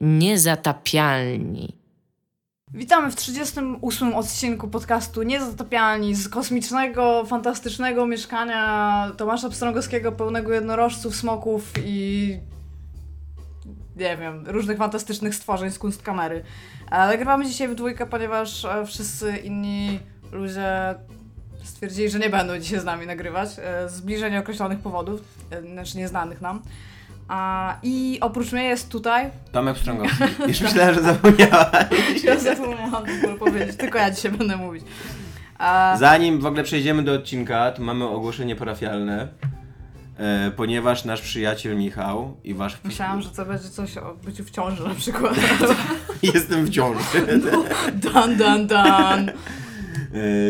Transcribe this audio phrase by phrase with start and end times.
[0.00, 1.76] Niezatapialni.
[2.74, 11.72] Witamy w 38 odcinku podcastu Niezatopialni z kosmicznego, fantastycznego mieszkania Tomasza Pstrągowskiego pełnego jednorożców, smoków
[11.84, 12.38] i
[13.96, 16.44] nie wiem, różnych fantastycznych stworzeń z kunstkamery.
[16.90, 20.00] Nagrywamy dzisiaj w dwójkę, ponieważ e, wszyscy inni
[20.32, 20.94] ludzie
[21.62, 25.20] stwierdzili, że nie będą dzisiaj z nami nagrywać e, z bliżej nieokreślonych powodów,
[25.50, 26.62] e, znaczy nieznanych nam.
[27.32, 30.24] A, I oprócz mnie jest tutaj Tomek Strągowski.
[30.48, 31.86] Już myślałem, że zapomniałaś.
[32.24, 33.04] Ja zapomniałam
[33.38, 34.84] powiedzieć, tylko ja dzisiaj będę mówić.
[35.58, 39.28] A, Zanim w ogóle przejdziemy do odcinka, to mamy ogłoszenie parafialne.
[40.18, 42.78] E, ponieważ nasz przyjaciel Michał i wasz...
[42.84, 45.34] myślałam, że to będzie coś o byciu w ciąży na przykład.
[46.34, 47.04] Jestem w ciąży.
[48.12, 49.28] Dan, dan, dan.
[49.28, 49.32] E,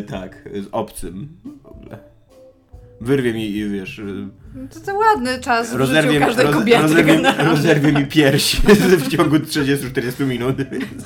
[0.02, 1.28] tak, z obcym.
[3.00, 3.06] W.
[3.06, 3.98] Wyrwie mi i wiesz...
[3.98, 4.04] e,
[4.74, 7.45] To, to ładny czas w Rozerwie, życiu każdej roz, kobiety rozerwie, generalnie.
[7.50, 8.56] rozerwie mi piersi
[9.04, 10.56] w ciągu 30-40 minut,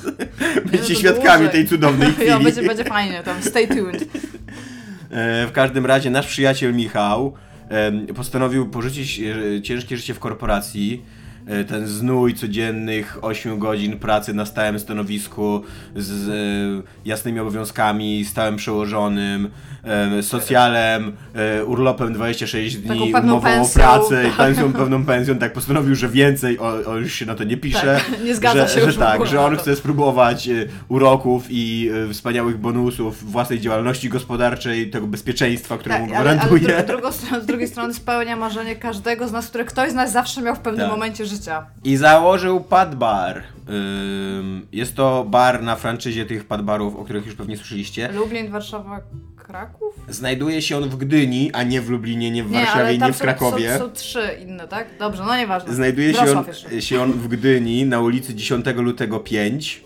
[0.71, 1.49] będziecie świadkami dłużej.
[1.49, 2.27] tej cudownej chwili.
[2.27, 4.01] Ja, będzie, będzie fajnie tam, stay tuned.
[5.11, 7.33] E, W każdym razie nasz przyjaciel Michał
[8.15, 11.03] postanowił porzucić e, ciężkie życie w korporacji.
[11.47, 15.61] E, Ten znój codziennych 8 godzin pracy na stałym stanowisku
[15.95, 19.49] z e, jasnymi obowiązkami, stałym przełożonym,
[19.83, 24.37] em, socjalem, e, urlopem 26 dni, umową o pensją, pracę i tak.
[24.37, 27.99] pensją, pewną pensją, tak postanowił, że więcej, o, o już się na to nie pisze,
[28.09, 30.49] Tak, nie zgadza że, się że już tak, że on chce spróbować
[30.87, 36.77] uroków i wspaniałych bonusów własnej działalności gospodarczej, tego bezpieczeństwa, które mu Tak, ale, ale gwarantuje.
[36.77, 40.11] dru, drugą stronę, z drugiej strony spełnia marzenie każdego z nas, które ktoś z nas
[40.11, 40.91] zawsze miał w pewnym Tak.
[40.91, 41.65] momencie życia.
[41.83, 43.43] I założył pad bar.
[43.69, 48.09] Ym, Jest to bar na franczyzie tych pad barów, o których już pewnie słyszeliście.
[48.11, 48.99] Lublin, Warszawa,
[49.37, 49.93] Kraków?
[50.09, 53.15] Znajduje się on w Gdyni, a nie w Lublinie, nie w Warszawie, nie, tam w
[53.15, 53.77] są, Krakowie.
[53.77, 54.87] Są, są trzy inne, tak?
[54.99, 55.73] Dobrze, no nieważne.
[55.73, 56.81] Znajduje się on, Wrocław jeszcze.
[56.81, 59.84] się on w Gdyni na ulicy 10 lutego 5.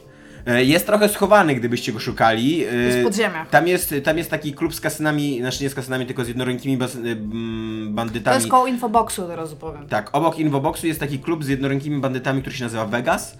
[0.49, 2.65] E, Jest trochę schowany, gdybyście go szukali.
[2.65, 3.49] E, jest w podziemiach.
[3.49, 6.77] Tam jest, tam jest taki klub z kasynami, znaczy nie z kasynami, tylko z jednorękimi
[6.77, 8.35] bas, y, mm, To bandytami.
[8.35, 9.87] jest koło infoboxu, teraz powiem.
[9.87, 13.37] Tak, obok Infoboxu jest taki klub z jednorękimi bandytami, który się nazywa Vegas.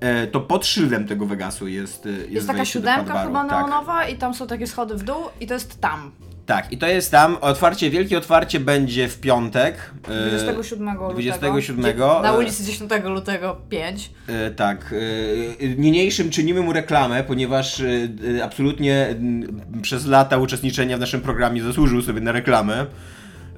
[0.00, 3.50] E, to pod szyldem tego Vegasu jest Jest, Jest taka siódemka chyba tak.
[3.50, 6.10] neonowa i tam są takie schody w dół i to jest tam.
[6.46, 7.36] Tak, i to jest tam.
[7.40, 9.90] Otwarcie, wielkie otwarcie będzie w piątek.
[10.08, 11.08] e, 27 lutego.
[11.12, 14.10] 27, Gdzie- Na e, ulicy 10 lutego 5.
[14.28, 14.94] E, tak.
[15.62, 17.86] E, niniejszym czynimy mu reklamę, ponieważ e,
[18.38, 19.14] e, absolutnie
[19.82, 22.86] przez lata uczestniczenia w naszym programie zasłużył sobie na reklamę.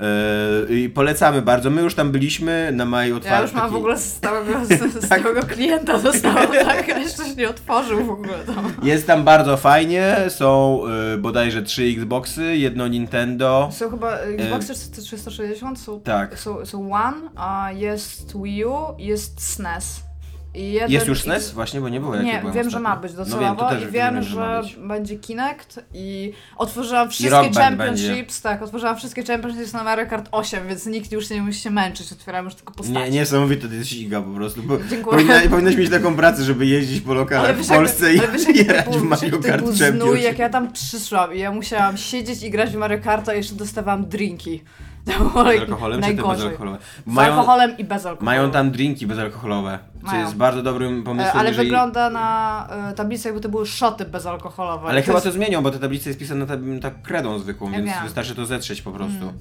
[0.00, 1.70] E, I polecamy bardzo.
[1.70, 3.36] My już tam byliśmy na maju otwarty.
[3.36, 6.88] Ja już mam w ogóle stałego, z- stałego klienta dostałam, tak?
[6.90, 8.72] A jeszcze się nie otworzył w ogóle tam.
[8.82, 10.16] Jest tam bardzo fajnie.
[10.28, 10.80] Są
[11.14, 13.68] e, bodajże trzy Xboxy, jedno Nintendo.
[13.72, 16.38] Są chyba y, Xbox 360, są, tak.
[16.38, 20.07] są, są One, a jest Wii U, jest SNES.
[20.54, 21.50] I jeden, Jest już i- SNES?
[21.52, 22.80] Właśnie, bo nie było Nie, wiem, że ostatnio.
[22.80, 26.32] ma być No docelowo wiem, to też i wiem, wiem, że że będzie Kinect i
[26.56, 31.30] otworzyłam wszystkie Band Championships, tak, otworzyłam wszystkie Championships na Mario Kart 8, więc nikt już
[31.30, 32.98] nie musi się męczyć, otwieram już tylko postaci.
[32.98, 34.62] Nie, niesamowite to jest siga po prostu.
[34.62, 35.16] Bo Dziękuję.
[35.16, 39.02] powinna, powinnaś mieć taką pracę, żeby jeździć po lokalach w Polsce jak, i grać w
[39.02, 40.22] Mario Kart był znój, Champions.
[40.22, 43.54] jak ja tam przyszłam i ja musiałam siedzieć i grać w Mario Karta i jeszcze
[43.54, 44.62] dostawałam drinki.
[45.04, 46.36] To było Z alkoholem czy te najgorzej.
[46.36, 46.78] bezalkoholowe?
[47.06, 48.24] Z Mają, alkoholem i bez alkoholu.
[48.24, 50.24] mają tam drinki bezalkoholowe, co Mają.
[50.24, 51.66] jest bardzo dobrym E, pomysłem, Ale jeżeli...
[51.68, 54.88] wygląda na e, tablicy, jakby to były szoty bezalkoholowe.
[54.88, 57.70] Ale To chyba jest- to zmienią, bo ta tablica jest pisana tak, tak kredą zwykłą,
[57.70, 58.04] Ja więc wiem.
[58.04, 59.22] wystarczy to zetrzeć po prostu.
[59.22, 59.34] Mm.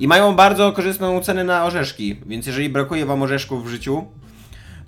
[0.00, 4.04] I mają bardzo korzystną cenę na orzeszki, więc jeżeli brakuje wam orzeszków w życiu,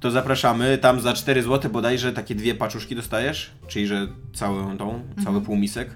[0.01, 0.79] to zapraszamy.
[0.79, 5.91] Tam za 4 zł bodajże takie dwie paczuszki dostajesz, czyli że całą tą, cały półmisek.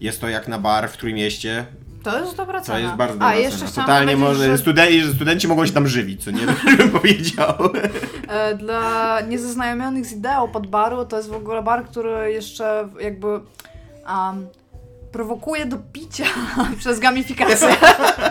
[0.00, 1.66] Jest to jak na bar w Trójmieście.
[2.02, 2.78] To jest dobra cena.
[2.78, 3.86] To jest bardzo A, dobra jeszcze cena.
[3.86, 6.40] Totalnie może, że studenci, studenci mogą się tam żywić, co nie?
[6.76, 7.54] bym powiedział.
[8.28, 13.26] e, dla niezaznajomionych z ideą pod baru, to jest w ogóle bar, który jeszcze jakby
[13.28, 14.46] um,
[15.12, 16.24] prowokuje do picia
[16.78, 17.68] przez gamifikację.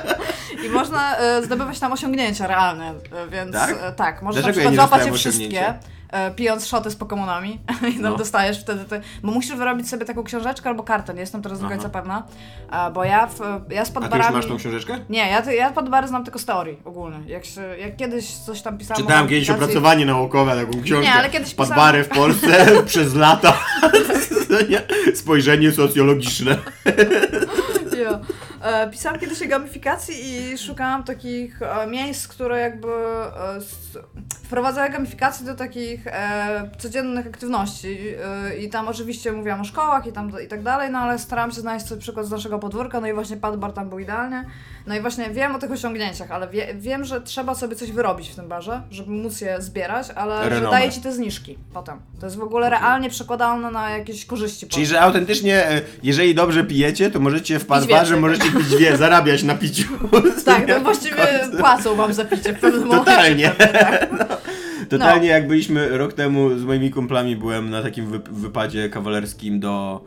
[0.66, 3.96] I można e, zdobywać tam osiągnięcia realne, e, więc Tak?
[3.96, 5.30] tak możesz Dlaczego ja nie wszystkie.
[5.30, 5.97] osiągnięcia?
[6.10, 7.60] E, Pijąc szoty z Pokemonami
[7.90, 8.18] i tam No.
[8.18, 11.70] dostajesz wtedy te, Bo musisz wyrobić sobie taką książeczkę albo kartę, nie jestem teraz do
[11.70, 12.24] końca pewna.
[12.94, 14.36] Bo ja, w, ja z A ty już podbarami...
[14.36, 15.00] masz tą książeczkę?
[15.10, 17.18] Nie, ja, ja pod bary znam tylko z teorii ogólnie.
[17.28, 19.04] Jak, się, jak kiedyś coś tam pisałam...
[19.04, 21.04] o Czytałem kiedyś opracowanie naukowe, taką książkę.
[21.06, 23.54] Nie, ale kiedyś Pod pisałam- bary w Polsce przez lata.
[25.16, 26.58] Spojrzenie socjologiczne.
[28.04, 28.20] Ja.
[28.62, 30.16] E, pisałam kiedyś o gamifikacji
[30.54, 33.98] i szukałam takich e, miejsc, które jakby e, s-
[34.46, 37.98] wprowadzają gamifikację do takich e, codziennych aktywności.
[38.52, 41.52] E, I tam oczywiście mówiłam o szkołach i, tam, i tak dalej, no ale starałam
[41.52, 44.46] się znaleźć sobie przykład z naszego podwórka, no i właśnie padbar tam był idealnie.
[44.88, 48.30] No i właśnie wiem o tych osiągnięciach, ale wie, wiem, że trzeba sobie coś wyrobić
[48.30, 50.72] w tym barze, żeby móc je zbierać, ale że Renomę.
[50.72, 52.00] daje ci te zniżki potem.
[52.20, 54.60] To jest w ogóle realnie przekładalne na jakieś korzyści.
[54.68, 54.86] Czyli, potem.
[54.86, 58.20] że autentycznie, e, jeżeli dobrze pijecie, to możecie w padbarze, więcej.
[58.22, 59.84] możecie pić wie, zarabiać na piciu.
[60.46, 63.06] Tak, no właściwie płacą wam za picie w pewnym momencie.
[63.12, 63.50] Totalnie.
[63.74, 64.10] tak.
[64.90, 70.02] Totalnie jak byliśmy rok temu z moimi kumplami, byłem na takim wy- wypadzie kawalerskim do...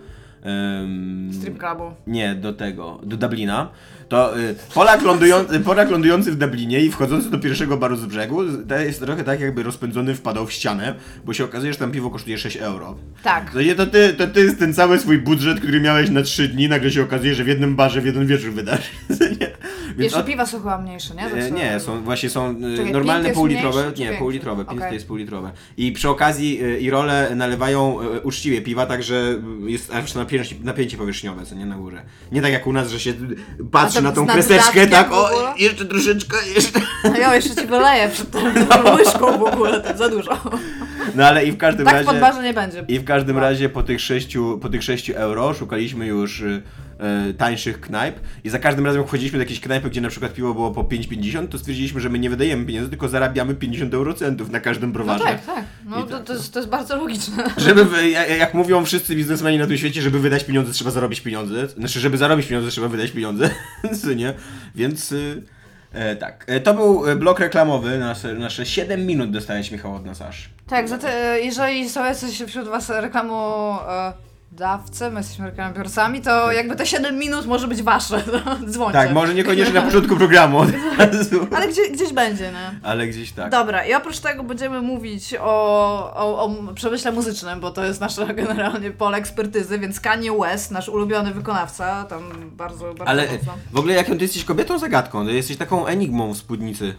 [1.33, 1.95] Strip clubu.
[2.07, 3.69] Nie, do tego, do Dublina.
[4.09, 8.41] To y, Polak, lądujący, Polak lądujący w Dublinie i wchodzący do pierwszego baru z brzegu,
[8.69, 10.95] to jest trochę tak jakby rozpędzony wpadał w ścianę,
[11.25, 12.97] bo się okazuje, że tam piwo kosztuje 6 euro.
[13.23, 13.53] Tak.
[13.53, 16.69] To nie, to ty, to ty ten cały swój budżet, który miałeś na 3 dni,
[16.69, 18.91] nagle się okazuje, że w jednym barze w jeden wieczór wydasz.
[20.05, 21.49] Jeszcze od- piwa są chyba mniejsze, nie?
[21.49, 24.79] Co- Nie, są, właśnie są e, Czekaj, normalne półlitrowe, mniejszy nie, półlitrowe, Okej.
[24.79, 25.53] to jest półlitrowe.
[25.77, 30.97] I przy okazji e, i role nalewają e, uczciwie piwa, także jest aż napięcie, napięcie
[30.97, 32.03] powierzchniowe, co nie na górze.
[32.33, 33.15] Nie tak jak u nas, że się
[33.73, 36.81] patrzy na tą kreseczkę, tak, o, jeszcze troszeczkę, jeszcze.
[37.05, 38.39] No ja jeszcze ci wyleję przed tą
[38.97, 40.41] łyżką w ogóle, to za dużo.
[41.15, 42.07] No ale i w każdym Tak razie...
[42.07, 42.85] podbarze nie będzie.
[42.89, 43.43] I w każdym Tak.
[43.43, 46.63] razie po tych 6, po tych 6 euro szukaliśmy już y, y,
[47.39, 50.55] tańszych knajp i za każdym razem jak wchodziliśmy do jakiejś knajpy, gdzie na przykład piwo
[50.55, 54.61] było po 5,50, to stwierdziliśmy, że my nie wydajemy pieniędzy, tylko zarabiamy 50 eurocentów na
[54.61, 55.25] każdym No browarze.
[55.25, 55.65] tak, tak.
[55.85, 57.45] No to, to, jest, to jest bardzo logiczne.
[57.57, 61.69] Żeby, jak mówią wszyscy biznesmeni na tym świecie, żeby wydać pieniądze, trzeba zarobić pieniądze.
[61.69, 63.51] Znaczy, żeby zarobić pieniądze, trzeba wydać pieniądze.
[64.17, 64.35] Nie?
[64.75, 65.43] Więc y,
[65.93, 66.45] e, tak.
[66.49, 67.99] E, to był e, blok reklamowy.
[67.99, 70.51] Nasze, nasze 7 minut dostałeś, Michał, od nas aż.
[70.67, 72.93] Tak, za te, jeżeli są jacyś wśród was
[74.51, 78.23] reklamodawcy, my jesteśmy reklamobiorcami, to jakby te 7 minut może być wasze.
[78.47, 78.93] No, dzwońcie.
[78.93, 80.61] Tak, może niekoniecznie na początku programu.
[81.57, 82.81] Ale gdzie, gdzieś będzie, nie?
[82.83, 83.51] Ale gdzieś tak.
[83.51, 85.45] Dobra, i oprócz tego będziemy mówić o,
[86.15, 90.89] o, o przemyśle muzycznym, bo to jest nasze generalnie pole ekspertyzy, więc Kanye West, nasz
[90.89, 92.23] ulubiony wykonawca, tam
[92.57, 93.53] bardzo, bardzo Ale mocno.
[93.73, 96.95] w ogóle jaką ty jesteś kobietą zagadką, ty jesteś taką enigmą w spódnicy.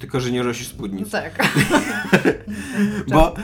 [0.00, 1.10] Tylko, że nie nosisz No spódnic.
[1.10, 1.32] tak.
[3.12, 3.34] Bo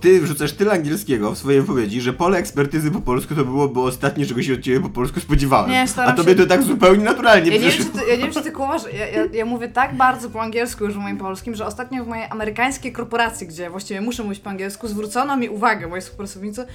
[0.00, 4.26] ty wrzucasz tyle angielskiego w swojej wypowiedzi, że pole ekspertyzy po polsku to byłoby ostatnie,
[4.26, 5.70] czego się od ciebie po polsku spodziewałem.
[5.70, 8.22] Nie, A staram tobie się- to tak zupełnie naturalnie Ja nie, wiem, ty, ja nie
[8.22, 11.16] wiem, czy ty kumasz, ja, ja, ja mówię tak bardzo po angielsku już w moim
[11.18, 15.48] polskim, że ostatnio w mojej amerykańskiej korporacji, gdzie właściwie muszę mówić po angielsku, zwrócono mi
[15.48, 16.66] uwagę, moi współpracownicy,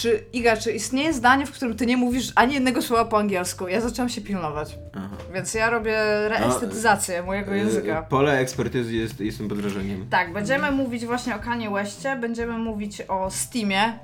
[0.00, 3.68] czy Iga, czy istnieje zdanie, w którym ty nie mówisz ani jednego słowa po angielsku?
[3.68, 4.78] Ja zaczęłam się pilnować.
[4.94, 5.16] Aha.
[5.34, 8.00] Więc ja robię reestetyzację mojego języka.
[8.00, 10.06] Y, Pole ekspertyzy jest, jestem pod wrażeniem.
[10.10, 13.98] Tak, będziemy mówić właśnie o Kanye Westie, będziemy mówić o Steamie,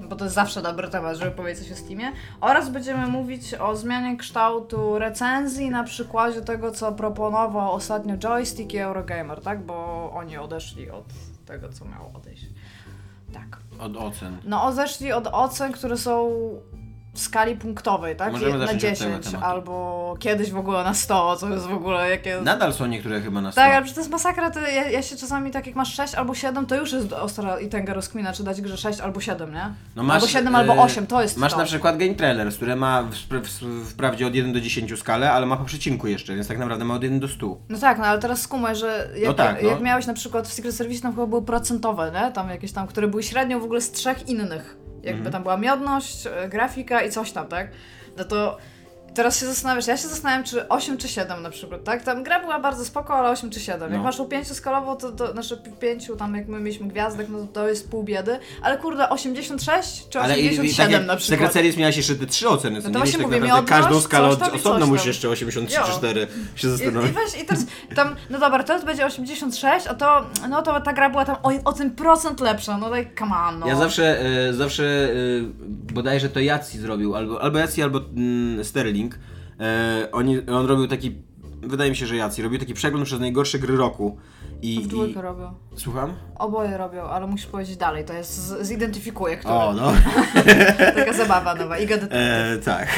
[0.00, 3.76] bo to jest zawsze dobry temat, żeby powiedzieć coś o Steamie, oraz będziemy mówić o
[3.76, 9.62] zmianie kształtu recenzji na przykładzie tego, co proponował ostatnio Joystick i Eurogamer, tak?
[9.62, 11.06] Bo oni odeszli od
[11.46, 12.46] tego, co miało odejść.
[13.36, 13.58] Tak.
[13.80, 14.38] Od ocen.
[14.44, 16.30] No odeszli od ocen, które są
[17.16, 18.32] w skali punktowej, tak?
[18.32, 19.46] Możemy na zacząć od tego 10, tematu.
[19.46, 22.40] albo kiedyś w ogóle na 100, co jest w ogóle jakie...
[22.40, 25.16] Nadal są niektóre chyba na Tak, ale przecież to jest masakra, to ja, ja się
[25.16, 28.44] czasami tak jak masz 6 albo 7, to już jest ostra i tęga rozkmina, czy
[28.44, 29.74] dać grze 6 albo 7, nie?
[29.96, 31.58] No albo 7 e, albo 8, to jest Masz to.
[31.58, 33.04] na przykład Game Trailers, które ma
[33.86, 36.94] wprawdzie od 1 do 10 skalę, ale ma po przecinku jeszcze, więc tak naprawdę ma
[36.94, 37.56] od 1 do 100.
[37.68, 39.68] No tak, no ale teraz skumaj, że jak, No tak, no.
[39.68, 42.32] jak miałeś na przykład w Secret Service tam chyba były procentowe, nie?
[42.32, 44.85] Tam jakieś tam, które były średnio w ogóle z trzech innych.
[45.06, 45.32] Jakby Mhm.
[45.32, 47.68] tam była miodność, e, grafika i coś tam, tak?
[48.16, 48.58] No to
[49.16, 52.02] teraz się zastanawiasz, ja się zastanawiam, czy 8 czy 7 na przykład, tak?
[52.02, 53.80] Tam gra była bardzo spoko, ale 8 czy 7.
[53.82, 54.04] Jak No.
[54.04, 57.46] masz u 5 skalową, to, to znaczy 5 tam jak my mieliśmy gwiazdek, no to,
[57.46, 61.38] to jest pół biedy, ale kurde 86 czy 87 tak jak na w przykład.
[61.38, 64.00] Secret Series miałaś jeszcze te trzy oceny, co No to właśnie tak mówię, naprawdę każdą
[64.00, 65.86] skalę od, i osobno musisz jeszcze 83 Jo.
[65.86, 66.26] czy 4
[66.56, 67.10] się I, zastanowić.
[67.10, 67.64] I weź, i teraz
[67.94, 71.50] tam, no dobra, teraz będzie 86, a to, no to ta gra była tam o,
[71.64, 73.66] o ten procent lepsza, no like, come on, no.
[73.66, 75.14] Ja zawsze, e, zawsze e,
[75.92, 79.05] bodajże to Jacji zrobił, albo, albo Jacji, albo mm, Sterling.
[79.60, 81.16] E, oni, on robił taki,
[81.62, 84.16] wydaje mi się, że Jacji, robił taki przegląd przez najgorsze gry roku.
[84.62, 85.54] I, W i, robią.
[85.76, 86.12] Słucham?
[86.38, 89.54] Oboje robią, ale musisz powiedzieć dalej, to jest, z- zidentyfikuję, który.
[89.54, 89.92] O, no.
[90.96, 92.18] Taka zabawa nowa, Iga detektyw.
[92.20, 92.88] E, tak.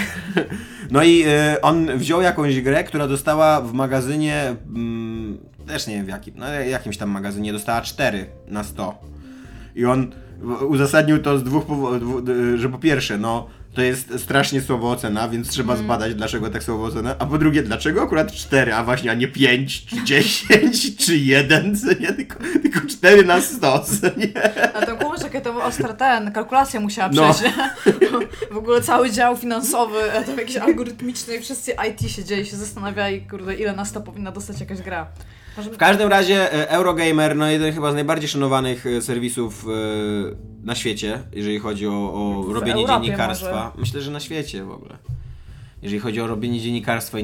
[0.91, 6.07] No i e, on wziął jakąś grę, która dostała w magazynie, mm, też nie wiem
[6.07, 8.99] w jakim, no jakimś tam magazynie, dostała 4 na 100.
[9.75, 10.13] I on
[10.69, 12.23] uzasadnił to z dwóch powodów,
[12.57, 15.85] że po pierwsze, no to jest strasznie słaba ocena, więc trzeba Mm.
[15.87, 17.15] zbadać, dlaczego tak słaba ocena.
[17.19, 21.77] A po drugie, dlaczego akurat 4, a właśnie, a nie 5, czy 10, czy 1,
[21.77, 22.13] co nie?
[22.13, 24.57] Tylko, tylko 4 na 100, co nie?
[24.75, 27.35] A to kurczę, jakie to ostre ten, kalkulacja musiała No.
[27.35, 27.55] przejść.
[28.53, 33.21] w ogóle cały dział finansowy, a tam jakiś algorytmiczny i wszyscy IT siedzieli się zastanawiali,
[33.21, 35.07] kurde, ile na 100 powinna dostać jakaś gra.
[35.59, 35.71] Może...
[35.71, 40.75] W każdym razie e, Eurogamer, no jeden chyba z najbardziej szanowanych e, serwisów e, na
[40.75, 43.73] świecie, jeżeli chodzi o, o robienie Europie dziennikarstwa.
[43.79, 44.99] Myślę, że na świecie w ogóle.
[45.83, 47.19] Jeżeli chodzi o robienie dziennikarstwa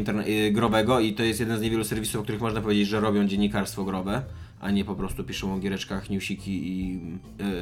[0.52, 3.84] grobego i to jest jeden z niewielu serwisów, o których można powiedzieć, że robią dziennikarstwo
[3.84, 4.22] grobe,
[4.60, 7.00] a nie po prostu piszą o giereczkach, newsiki i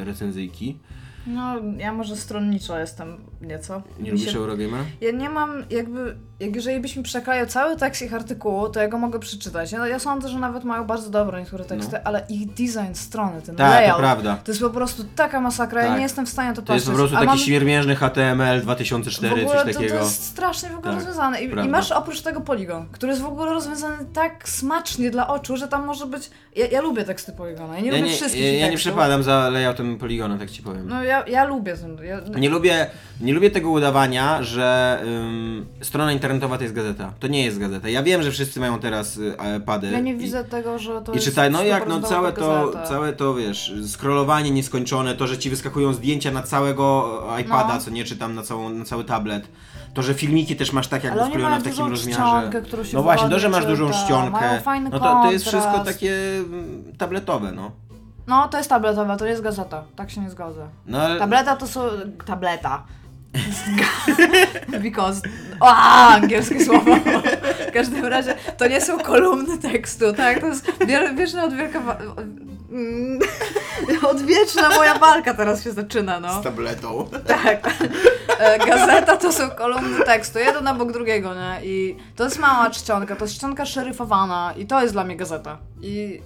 [0.05, 0.79] recenzyjki.
[1.27, 3.83] No, ja może stronniczo jestem nieco.
[3.99, 4.85] Nie Mi lubisz się- Eurogamera?
[5.01, 8.89] Ja nie mam jakby, jak jeżeli byś mi przeklejał cały tekst ich artykułu, to ja
[8.89, 9.73] go mogę przeczytać.
[9.73, 13.55] Ja, ja sądzę, że nawet mają bardzo dobre niektóre teksty, ale ich design strony, ten
[13.55, 13.59] No.
[13.59, 14.37] Tak, to layout, prawda.
[14.45, 15.97] to jest po prostu taka masakra, ja Tak.
[15.97, 16.75] nie jestem w stanie to To patrzeć.
[16.77, 19.95] jest po prostu taki mam- HTML w 2004, ogóle coś to, to takiego.
[20.05, 21.43] jest strasznie w ogóle Tak, rozwiązane.
[21.43, 25.57] I, I masz oprócz tego poligon, który jest w ogóle rozwiązany tak smacznie dla oczu,
[25.57, 26.31] że tam może być.
[26.57, 27.75] Ja, ja lubię teksty poligona.
[27.75, 30.63] Ja nie Ja lubię nie, wszystkich ja, ja nie przepadam za layoutem poligona, tak ci
[30.63, 30.89] powiem.
[30.89, 31.77] No ja, ja lubię.
[32.03, 32.87] Ja, Nie lubię,
[33.21, 37.13] nie lubię tego udawania, że ym, strona internetowa to jest gazeta.
[37.21, 37.89] To nie jest gazeta.
[37.89, 39.35] Ja wiem, że wszyscy mają teraz y,
[39.67, 39.91] pady.
[39.91, 41.27] ja nie i, widzę tego, że to I jest.
[41.27, 42.87] czytaj, no jak, no 100% całe to, gazeta.
[42.87, 47.81] całe to, wiesz, scrollowanie nieskończone, to, że ci wyskakują zdjęcia na całego iPada, No.
[47.81, 49.49] co nie, czy tam na, całą, na cały tablet.
[49.95, 52.51] To, że filmiki też masz tak oni skrojone w takim rozmiarze.
[52.93, 53.91] No właśnie, to, że masz dużą
[54.65, 57.71] fajny No to, to jest wszystko takie mm, tabletowe, no.
[58.27, 59.85] No to jest tabletowa, to nie jest gazeta.
[59.97, 60.69] Tak się nie zgodzę.
[60.87, 61.19] No ale...
[61.19, 61.81] Tableta to są.
[62.27, 62.83] Tableta.
[64.83, 65.21] Because.
[65.61, 66.97] O, angielskie słowo.
[67.69, 70.41] W każdym razie to nie są kolumny tekstu, tak?
[70.41, 70.67] To jest
[71.15, 71.79] wieczna odwielka.
[72.71, 73.19] mm,
[74.11, 76.41] Odwieczna moja walka teraz się zaczyna, no.
[76.41, 77.09] Z tabletą.
[77.27, 77.75] Tak.
[78.39, 81.61] E, Gazeta to są kolumny tekstu, jeden obok drugiego, nie?
[81.65, 85.59] I to jest mała czcionka, to jest czcionka szeryfowana i to jest dla mnie gazeta.
[85.83, 86.23] I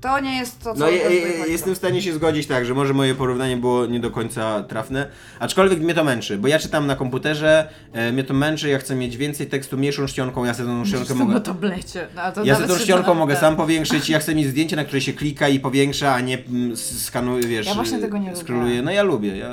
[0.00, 0.80] to nie jest to, co...
[0.80, 3.86] No ja, ja, moja jestem w stanie się zgodzić tak, że może moje porównanie było
[3.86, 5.08] nie do końca trafne,
[5.40, 8.94] aczkolwiek mnie to męczy, bo ja czytam na komputerze, e, mnie to męczy, ja chcę
[8.96, 11.34] mieć więcej tekstu mniejszą czcionką, ja sobie tą Jestem mogę...
[11.34, 14.84] No, to Ja nawet sobie tą da- mogę sam powiększyć, ja chcę mieć zdjęcie, na
[14.84, 18.40] które się klika i powiększa, a nie mm, skanuje, wiesz, Ja właśnie tego nie lubię.
[18.40, 18.82] scrolluję.
[18.82, 19.48] No ja lubię, ja...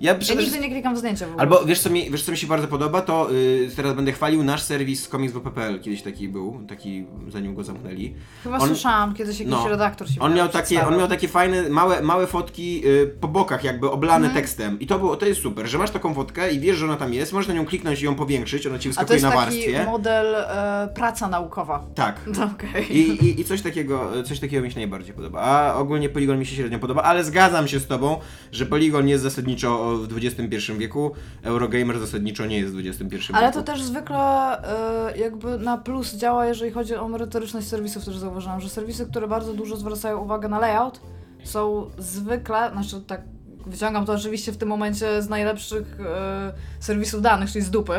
[0.00, 1.42] Ja, Ja nigdy nie klikam w zdjęcia w ogóle.
[1.42, 4.42] Albo wiesz co, mi, wiesz co mi się bardzo podoba, to y, teraz będę chwalił
[4.44, 8.14] nasz serwis comics.pl, kiedyś taki był, taki zanim go zamknęli.
[8.42, 11.68] Chyba on- słyszałam, kiedyś jakiś no, redaktor się On miał, takie, on miał takie fajne,
[11.68, 14.34] małe, małe fotki y, po bokach, jakby oblane Mhm.
[14.34, 14.80] tekstem.
[14.80, 17.14] I to było, to jest super, że masz taką fotkę i wiesz, że ona tam
[17.14, 19.30] jest, możesz na nią kliknąć i ją powiększyć, ona ci A to wyskakuje jest na
[19.30, 19.84] taki warstwie.
[19.84, 21.84] model e, praca naukowa.
[21.94, 22.20] Tak.
[22.38, 22.96] No, Okej.
[22.98, 25.40] I, i, I coś takiego, coś takiego mi się najbardziej podoba.
[25.40, 28.20] A ogólnie Polygon mi się średnio podoba, ale zgadzam się z tobą,
[28.52, 31.12] że Polygon jest zasadniczo w XXI wieku,
[31.42, 33.24] Eurogamer zasadniczo nie jest w XXI wieku.
[33.32, 38.16] Ale to też zwykle e, jakby na plus działa, jeżeli chodzi o merytoryczność serwisów, też
[38.18, 41.00] zauważyłam, że serwisy, które bardzo dużo zwracają uwagę na layout,
[41.44, 43.20] są zwykle, znaczy tak
[43.66, 47.94] wyciągam to oczywiście w tym momencie z najlepszych e, serwisów danych, czyli z dupy,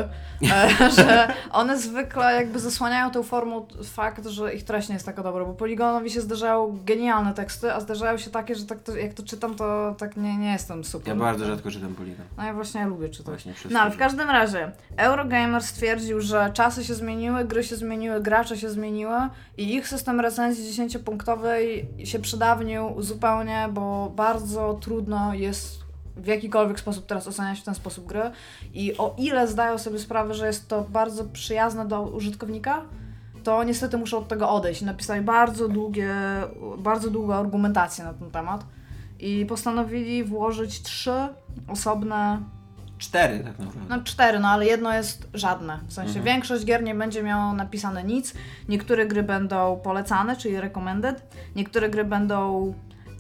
[0.52, 5.24] e, że one zwykle jakby zasłaniają tą formą fakt, że ich treść nie jest taka
[5.24, 9.14] dobra, bo Poligonowi się zdarzają genialne teksty, a zdarzają się takie, że tak to, jak
[9.14, 11.08] to czytam, to tak nie, nie jestem super.
[11.08, 12.26] Ja bardzo rzadko czytam Polygon.
[12.38, 13.44] No ja właśnie lubię czytać.
[13.44, 18.22] Właśnie No ale w każdym razie, Eurogamer stwierdził, że czasy się zmieniły, gry się zmieniły,
[18.22, 19.16] gracze się zmieniły
[19.58, 25.55] i ich system recenzji 10-punktowej się przydawnił zupełnie, bo bardzo trudno jest
[26.16, 28.32] w jakikolwiek sposób teraz oceniać w ten sposób gry
[28.74, 32.82] i o ile zdają sobie sprawę, że jest to bardzo przyjazne do użytkownika,
[33.44, 34.82] to niestety muszą od tego odejść.
[34.82, 36.14] Napisali bardzo długie,
[36.78, 38.66] bardzo długą argumentację na ten temat
[39.20, 41.28] i postanowili włożyć trzy
[41.68, 42.40] osobne
[42.98, 43.96] Cztery tak naprawdę.
[43.98, 45.80] no cztery, no ale jedno jest żadne.
[45.88, 46.26] W sensie Mhm.
[46.26, 48.34] większość gier nie będzie miało napisane nic.
[48.70, 51.24] Niektóre gry będą polecane, czyli recommended.
[51.56, 52.74] Niektóre gry będą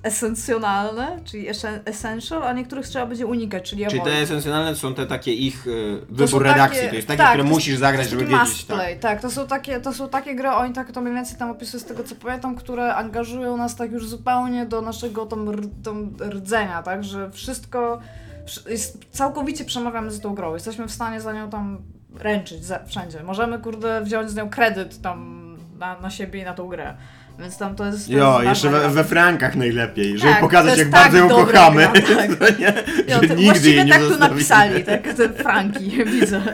[0.06, 5.06] esencjonalne, czyli essen- essential, a niektórych trzeba będzie unikać, czyli Czyli te esencjonalne są te
[5.08, 8.22] takie ich y, wybór redakcji, takie- to jest takie, tak, które jest- musisz zagrać, żeby
[8.26, 8.40] wiedzieć.
[8.40, 8.78] must Tak.
[8.78, 9.22] play, tak.
[9.22, 11.86] To są, takie, to są takie gry, oni tak to mniej więcej tam opisują z
[11.86, 15.48] tego co pamiętam, które angażują nas tak już zupełnie do naszego tam,
[15.84, 18.00] tam rdzenia, tak, że wszystko
[18.46, 21.78] wsz- jest, całkowicie przemawiamy z tą grą, jesteśmy w stanie za nią tam
[22.20, 23.24] ręczyć wszędzie.
[23.24, 25.46] Możemy, kurde, wziąć z nią kredyt tam
[25.80, 26.94] na, na siebie i na tą grę.
[27.40, 28.08] Więc tam to jest...
[28.08, 31.18] To Jo, jest jeszcze we, we frankach najlepiej, żeby Tak, to pokazać jak tak bardzo
[31.18, 31.82] ją kochamy.
[31.82, 32.36] gra, tak.
[32.40, 32.74] To nie,
[33.22, 34.30] że to nigdy jej nie tak zostawimy.
[34.30, 36.42] napisali, tak, te franki, widzę.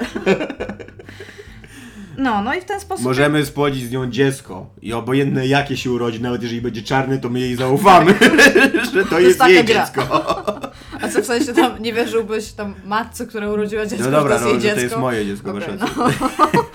[2.17, 3.05] No, no i w ten sposób...
[3.05, 7.29] Możemy spłodzić z nią dziecko i obojętne jakie się urodzi, nawet jeżeli będzie czarny, to
[7.29, 8.13] my jej zaufamy,
[8.93, 9.85] że to jest jej gra.
[9.85, 10.25] dziecko.
[11.01, 14.43] A co w sensie tam nie wierzyłbyś tam matce, która urodziła dziecko, No dobra, że
[14.43, 15.87] to no, jest jej że to jest moje dziecko, masz rację.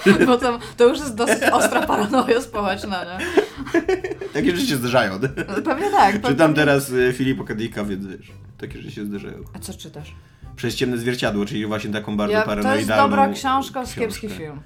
[0.06, 0.26] no.
[0.26, 3.26] Bo to, to już jest dosyć ostra paranoja społeczna, nie?
[4.32, 5.12] Takie rzeczy się zdarzają.
[5.48, 6.14] No, Pewnie tak.
[6.14, 9.38] Czytam pewnie- teraz y, Filipa Kadika, więc wiesz, takie rzeczy się zdarzają.
[9.54, 10.14] A co czytasz?
[10.56, 14.00] Przez ciemne zwierciadło, czyli właśnie taką bardzo Ja, paranoidalną to jest dobra książka z książkę.
[14.00, 14.60] kiepski film.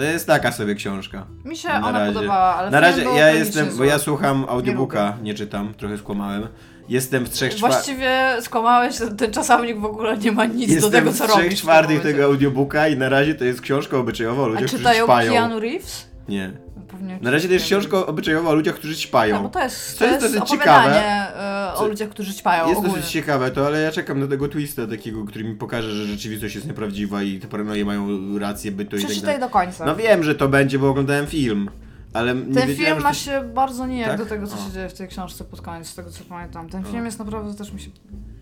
[0.00, 1.26] To jest taka sobie książka.
[1.44, 2.12] Mi się Na ona razie.
[2.14, 6.46] podobała, ale Na razie ja jestem, bo ja słucham audiobooka, nie, czytam, trochę skłamałem.
[6.88, 7.76] Jestem w trzech czwartych.
[7.78, 11.46] Właściwie skłamałeś, ten czasownik w ogóle nie ma nic Jestem do tego, co trzech robisz.
[11.46, 14.64] w tym czwartych tego audiobooka i na razie to jest książka obyczajowa o A ludziach,
[14.66, 15.06] którzy czytają.
[15.06, 16.09] Keanu Reeves?
[16.30, 16.52] Nie.
[16.88, 19.34] Pewnie Na razie to jest książka obyczajowa o ludziach, którzy ćpają.
[19.36, 21.02] No, bo to jest, to jest jest, dosyć opowiadanie
[21.36, 22.96] e, o ludziach, którzy ćpają Jest ogólnie.
[22.96, 26.54] dosyć ciekawe to, ale ja czekam na tego twista takiego, który mi pokaże, że rzeczywistość
[26.54, 28.08] jest nieprawdziwa i te paranoje mają
[28.38, 29.40] rację bytu i tak Przeczytaj dalej.
[29.48, 29.86] do końca.
[29.86, 31.70] No wiem, że to będzie, bo oglądałem film,
[32.12, 34.18] ale nie Ten film ma to się bardzo nijak Tak?
[34.18, 34.58] do tego, co O.
[34.66, 36.68] się dzieje w tej książce pod koniec, z tego co pamiętam.
[36.68, 36.88] Ten O.
[36.88, 37.90] film jest naprawdę też mi się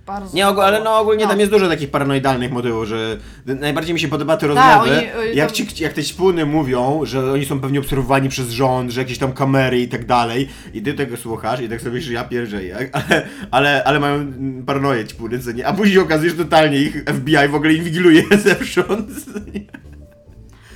[0.09, 0.37] bardzo...
[0.37, 1.31] Nie, ogól, ale no ogólnie No.
[1.31, 5.37] tam jest dużo takich paranoidalnych motywów, że najbardziej mi się podoba te Tak, rozmowy, oni-
[5.37, 9.00] jak, tam- ci, jak te śpuny mówią, że oni są pewnie obserwowani przez rząd, że
[9.00, 12.25] jakieś tam kamery i tak dalej i ty tego słuchasz i tak sobie myślisz, ja
[12.25, 12.59] pierdzę,
[12.93, 14.33] ale, ale, ale mają
[14.67, 18.23] paranoję ćpuny, co nie, a później okazuje się, że totalnie ich FBI w ogóle inwigiluje
[18.45, 19.09] zewsząd.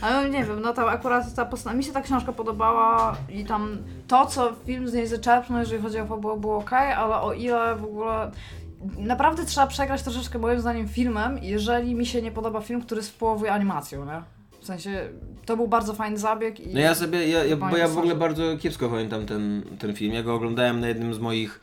[0.00, 3.78] Ale nie wiem, no tam akurat ta postać, mi się ta książka podobała i tam
[4.08, 7.76] to, co film z niej zaczerpnął, jeżeli chodzi o fabułę, było ok, ale o ile
[7.76, 8.30] w ogóle...
[8.98, 13.52] Naprawdę trzeba przegrać troszeczkę moim zdaniem filmem, jeżeli mi się nie podoba film, który spłowuje
[13.52, 14.22] animacją, nie?
[14.60, 15.08] W sensie,
[15.46, 16.74] to był bardzo fajny zabieg i...
[16.74, 20.14] No ja sobie, ja, ja, bo ja w ogóle bardzo kiepsko pamiętam ten, ten film.
[20.14, 21.60] Ja go oglądałem na jednym z moich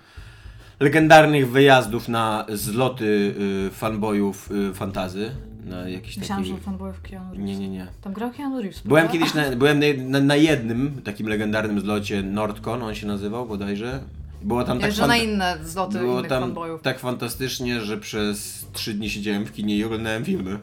[0.79, 3.35] legendarnych wyjazdów na zloty
[3.67, 5.31] y, fanboyów y, fantazy.
[5.65, 6.55] Na jakiś Myślałam, taki...
[6.55, 7.45] że fanboyów Keanu Reeves.
[7.47, 7.87] Nie, nie, nie.
[8.01, 9.19] Tam grał Keanu Reeves, Byłem prawda?
[9.19, 13.99] kiedyś na, byłem na, na, na jednym takim legendarnym zlocie Nordcon, on się nazywał bodajże.
[14.41, 16.81] Było tam tak że na fanta- inne zloty było innych tam fanboyów.
[16.81, 20.59] tak fantastycznie, że przez trzy dni siedziałem w kinie i oglądałem filmy.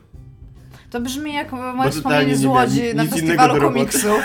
[0.91, 4.21] To brzmi jak moje wspomnienie z Łodzi na nic festiwalu komiksów.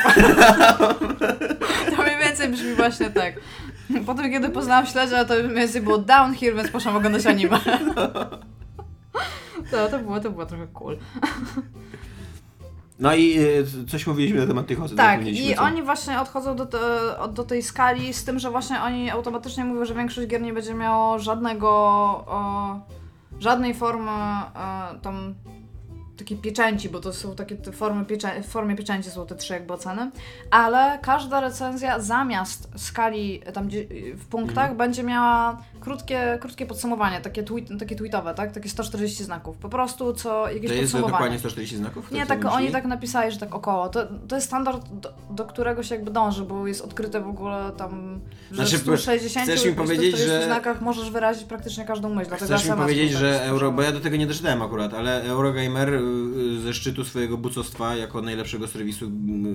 [1.96, 3.34] to mniej więcej brzmi właśnie tak.
[4.05, 7.60] Potem kiedy poznałam śledzia, to mniej więcej było downhill, więc poszłam oglądać anime.
[9.72, 10.98] To, to, było, to było trochę cool.
[13.01, 14.98] No i y, coś mówiliśmy na temat tych osób.
[14.98, 15.62] Tak, i co?
[15.62, 16.79] oni właśnie odchodzą do, te,
[17.34, 20.74] do tej skali z tym, że właśnie oni automatycznie mówią, że większość gier nie będzie
[20.74, 22.25] miało żadnego,
[23.39, 25.36] żadnej formy e, tam
[26.17, 29.74] takiej pieczęci, bo to są takie formy pieczę, w formie pieczęci są te trzy jakby
[29.74, 30.12] oceny,
[30.51, 33.70] ale każda recenzja zamiast skali tam
[34.15, 34.77] w punktach Mhm.
[34.77, 38.51] będzie miała krótkie, krótkie podsumowanie, takie, tweet, takie tweetowe, tak?
[38.51, 39.57] Takie 140 znaków.
[39.57, 41.11] Po prostu co jakieś To jest podsumowanie.
[41.11, 42.11] dokładnie 140 znaków?
[42.11, 43.89] Nie, co tak oni tak napisali, że tak około.
[43.89, 47.72] To, to jest standard, do, do którego się jakby dąży, bo jest odkryte w ogóle
[47.77, 48.20] tam,
[48.51, 52.29] że Znaczy, w 160 chcesz mi powiedzieć, 140 że- znakach możesz wyrazić praktycznie każdą myśl.
[52.29, 54.94] dlatego Chcesz mi powiedzieć, był że tak Euro, bo ja do tego nie doczytałem akurat,
[54.94, 55.98] ale Eurogamer y,
[56.57, 59.09] y, ze szczytu swojego bucostwa jako najlepszego serwisu y,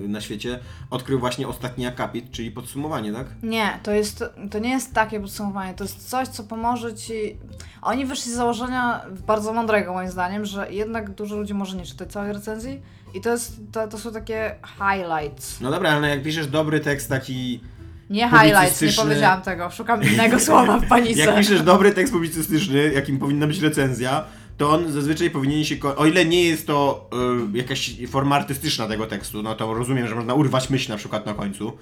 [0.07, 0.59] na świecie
[0.89, 3.27] odkrył właśnie ostatni akapit, czyli podsumowanie, tak?
[3.43, 7.37] Nie, to, jest, to nie jest takie podsumowanie, to jest coś, co pomoże ci...
[7.81, 12.11] Oni wyszli z założenia bardzo mądrego moim zdaniem, że jednak dużo ludzi może nie czytać
[12.11, 12.81] całej recenzji
[13.13, 15.61] i to, jest, to, to są takie highlights.
[15.61, 17.61] No dobra, ale jak piszesz dobry tekst taki...
[18.09, 21.19] Nie highlights, nie powiedziałam tego, szukam innego słowa w panice.
[21.19, 24.25] Jak piszesz dobry tekst publicystyczny, jakim powinna być recenzja,
[24.57, 25.75] to on zazwyczaj powinien się...
[25.95, 27.09] O ile nie jest to
[27.53, 31.25] y, jakaś forma artystyczna tego tekstu, no to rozumiem, że można urwać myśl na przykład
[31.25, 31.77] na końcu,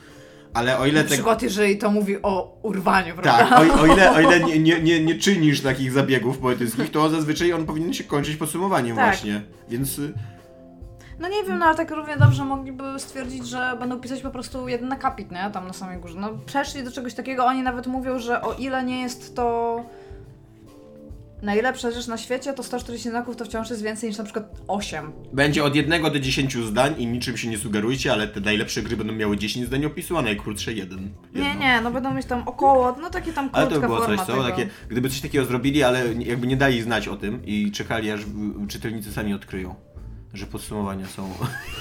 [0.55, 3.47] ale o ile Na przykład, jeżeli to mówi o urwaniu, prawda?
[3.49, 7.09] Tak, o, o ile, o ile nie, nie, nie, nie czynisz takich zabiegów poetyckich, to
[7.09, 9.05] zazwyczaj on powinien się kończyć podsumowaniem Tak.
[9.05, 9.41] właśnie.
[9.69, 10.13] Więc y,
[11.19, 14.67] No nie wiem, no ale tak równie dobrze mogliby stwierdzić, że będą pisać po prostu
[14.67, 15.49] jeden akapit, nie?
[15.53, 16.19] Tam na samej górze.
[16.19, 19.85] No przeszli do czegoś takiego, oni nawet mówią, że o ile nie jest to
[21.41, 25.12] najlepsza rzecz na świecie, to 140 znaków to wciąż jest więcej niż na przykład 8.
[25.34, 28.98] będzie od jednego do 10 zdań i niczym się nie sugerujcie, ale te najlepsze gry
[28.98, 31.10] będą miały 10 zdań opisu, a najkrótsze jeden.
[31.34, 31.62] Nie, jedno.
[31.62, 34.28] nie, no będą mieć tam około, no takie tam Ale krótka to by było coś,
[34.28, 34.34] co?
[34.34, 34.43] tego.
[34.43, 38.21] Takie, gdyby coś takiego zrobili, ale jakby nie dali znać o tym i czekali, aż
[38.67, 39.76] czytelnicy sami odkryją,
[40.34, 41.30] że podsumowania są...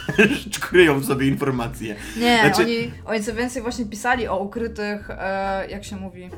[0.61, 1.97] kryją w sobie informacje.
[2.17, 6.31] Nie, Znaczy- oni, oni co więcej właśnie pisali o ukrytych, e, jak się mówi,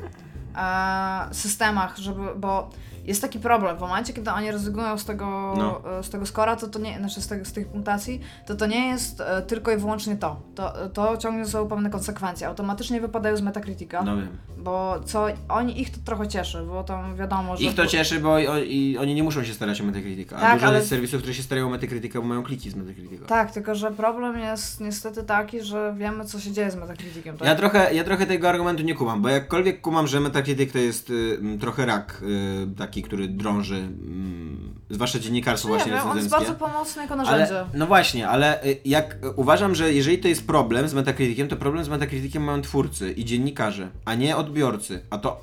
[0.55, 2.69] e, systemach, żeby, bo
[3.07, 5.81] jest taki problem, w momencie, kiedy oni rezygnują z tego, No.
[5.99, 8.65] e, z tego skora, to to nie, znaczy z, tego, z tych punktacji, to to
[8.65, 10.41] nie jest e, tylko i wyłącznie to.
[10.55, 12.47] To, to ciągnie ze sobą pewne konsekwencje.
[12.47, 14.27] Automatycznie wypadają z Metacritica, No wiem.
[14.57, 17.63] bo co, oni, ich to trochę cieszy, bo tam wiadomo, że...
[17.63, 20.35] Ich to cieszy, bo i, i oni nie muszą się starać o Metacritica.
[20.35, 22.75] A Tak, dużo ale- jest serwisów, które się starają o Metacritica, bo mają kliki z
[22.75, 23.25] Metacritica.
[23.25, 27.37] Tak, tylko że problem jest niestety taki, że wiemy, co się dzieje z Metacriticiem.
[27.37, 27.47] Tak?
[27.47, 30.79] Ja trochę, ja trochę tego argumentu nie kumam, bo jakkolwiek kumam, że Metac Metacritic to
[30.79, 36.17] jest y, trochę rak y, taki, który drąży, mm, zwłaszcza dziennikarstwo Nie właśnie wiem, on
[36.17, 37.59] jest bardzo pomocny jako narzędzie.
[37.59, 41.55] Ale, no właśnie, ale y, jak uważam, że jeżeli to jest problem z Metacriticiem, to
[41.55, 45.01] problem z Metacriticiem mają twórcy i dziennikarze, a nie odbiorcy.
[45.09, 45.41] A to,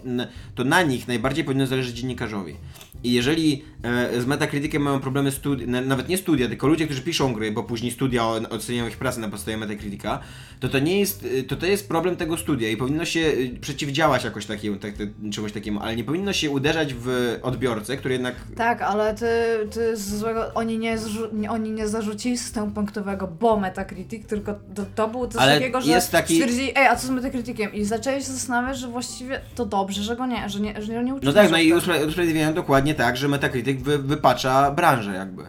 [0.55, 2.57] to na nich najbardziej powinno zależeć dziennikarzowi.
[3.05, 7.03] I jeżeli e, z Metacriticiem mają problemy studi- na- nawet nie studia, tylko ludzie, którzy
[7.03, 10.21] piszą gry, bo później studia oceniają ich pracę na podstawie Metacritica,
[10.61, 13.59] to to nie jest, y, to to jest problem tego studia i powinno się y,
[13.61, 14.95] przeciwdziałać jakoś takiemu, tak,
[15.33, 19.27] czemuś takiemu, ale nie powinno się uderzać w odbiorcę, który jednak Tak, ale ty,
[19.71, 25.09] ty złego, oni nie, zrzu, oni nie zarzucili systemu punktowego, bo Metacritic, tylko to, to
[25.09, 27.73] było coś Ale takiego, że jest taki- stwierdzili, ej, a co z Metacriticiem?
[27.75, 31.15] I zaczęli się zastanawiać, że właściwie to dobrze, że go nie, że nie, że nie
[31.15, 35.43] uczyli No tak, no i usprawiedliwiają dokładnie tak, że Metacritic wy- wypacza branżę jakby.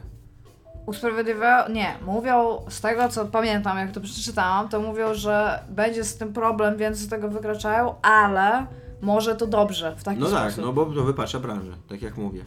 [0.86, 6.18] Usprawiedliwiają, nie, mówią z tego co pamiętam, jak to przeczytałam, to mówią, że będzie z
[6.18, 8.66] tym problem, więc z tego wykraczają, ale
[9.02, 10.66] może to dobrze w taki No tak, sposób.
[10.66, 12.42] no bo to wypacza branżę, tak jak mówię.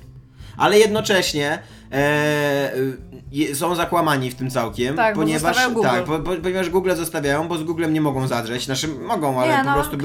[0.57, 1.59] Ale jednocześnie
[1.93, 2.73] e,
[3.55, 5.83] są zakłamani w tym całkiem, Tak, ponieważ Google.
[5.89, 8.65] tak, po, po, ponieważ Google zostawiają, bo z Googlem nie mogą zadrzeć.
[8.65, 10.05] Znaczy mogą, ale Nie, po no, prostu by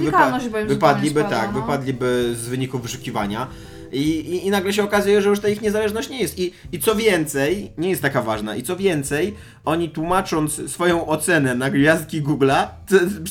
[0.62, 1.62] im wypadliby tak, no.
[1.62, 3.48] wypadliby z wyników wyszukiwania.
[3.94, 4.00] I,
[4.36, 6.40] i, I nagle się okazuje, że już ta ich niezależność nie jest.
[6.40, 11.56] I, I co więcej, nie jest taka ważna, i co więcej, oni tłumacząc swoją ocenę
[11.56, 12.68] na gwiazdki Google'a,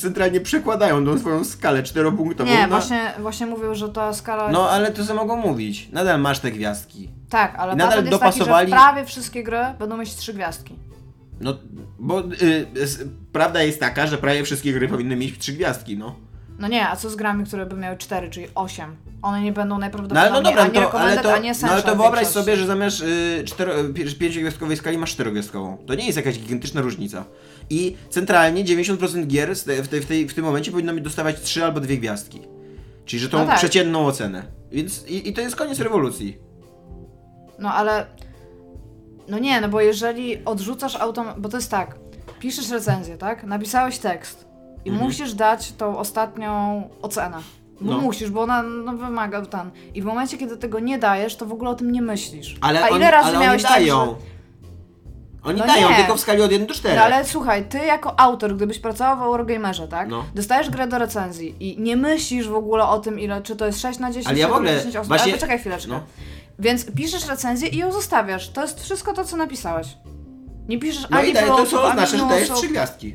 [0.01, 2.69] centralnie przekładają tą swoją skalę czteropunktową Nie, na...
[2.69, 5.89] właśnie, właśnie mówią, że ta skala No ale to co mogą mówić?
[5.93, 7.09] Nadal masz te gwiazdki.
[7.31, 10.75] Tak, ale Nadal jest dopasowali- taki, że prawie wszystkie gry będą mieć trzy gwiazdki.
[11.41, 11.55] No,
[11.99, 16.15] bo y, s- prawda jest taka, że prawie wszystkie gry powinny mieć trzy gwiazdki, no.
[16.63, 18.97] No nie, a co z grami, które by miały cztery, czyli osiem?
[19.23, 21.69] One nie będą No ale najprawdopodobniej no dobra, ani no to, ale to, ani no,
[21.69, 25.77] ale to wyobraź sobie, że zamiast y, cztero, pi- pięciogwiazdkowej skali masz czterogwiazdkową.
[25.87, 27.25] To nie jest jakaś gigantyczna różnica.
[27.71, 31.65] I centralnie 90% gier w, tej, w, tej, w tym momencie powinno mi dostawać trzy
[31.65, 32.41] albo dwie gwiazdki.
[33.05, 33.59] Czyli że tą No tak.
[33.59, 34.43] przeciętną ocenę.
[34.73, 36.39] Więc i, i to jest koniec rewolucji.
[37.59, 38.07] No ale...
[39.29, 41.27] No nie, no bo jeżeli odrzucasz autom...
[41.39, 41.97] Bo to jest tak,
[42.41, 43.45] piszesz recenzję, tak?
[43.45, 44.52] Napisałeś tekst
[44.85, 45.07] i Mhm.
[45.09, 47.37] musisz dać tą ostatnią ocenę.
[47.81, 47.99] No.
[47.99, 49.71] musisz, bo ona no, wymaga ten.
[49.95, 52.57] I w momencie, kiedy tego nie dajesz, to w ogóle o tym nie myślisz.
[52.61, 54.07] Ale, A ile razy ale miałeś oni tak, dają.
[54.07, 54.15] że...
[55.45, 55.97] Oni No dają, nie.
[55.97, 56.97] tylko w skali od 1 do 4.
[56.97, 60.09] No ale słuchaj, ty jako autor, gdybyś pracował w Eurogamerze, tak?
[60.09, 60.25] No.
[60.35, 63.81] Dostajesz grę do recenzji i nie myślisz w ogóle o tym, ile, czy to jest
[63.81, 65.09] 6 na 10, Ale ja w 7 na ogóle 10 osób.
[65.09, 65.89] właśnie- Ale poczekaj chwileczkę.
[65.93, 66.01] No.
[66.59, 68.49] Więc piszesz recenzję i ją zostawiasz.
[68.51, 69.89] To jest wszystko to, co napisałeś.
[70.69, 73.15] Nie piszesz No ani i daje, to co oznacza, że dajesz trzy gwiazdki.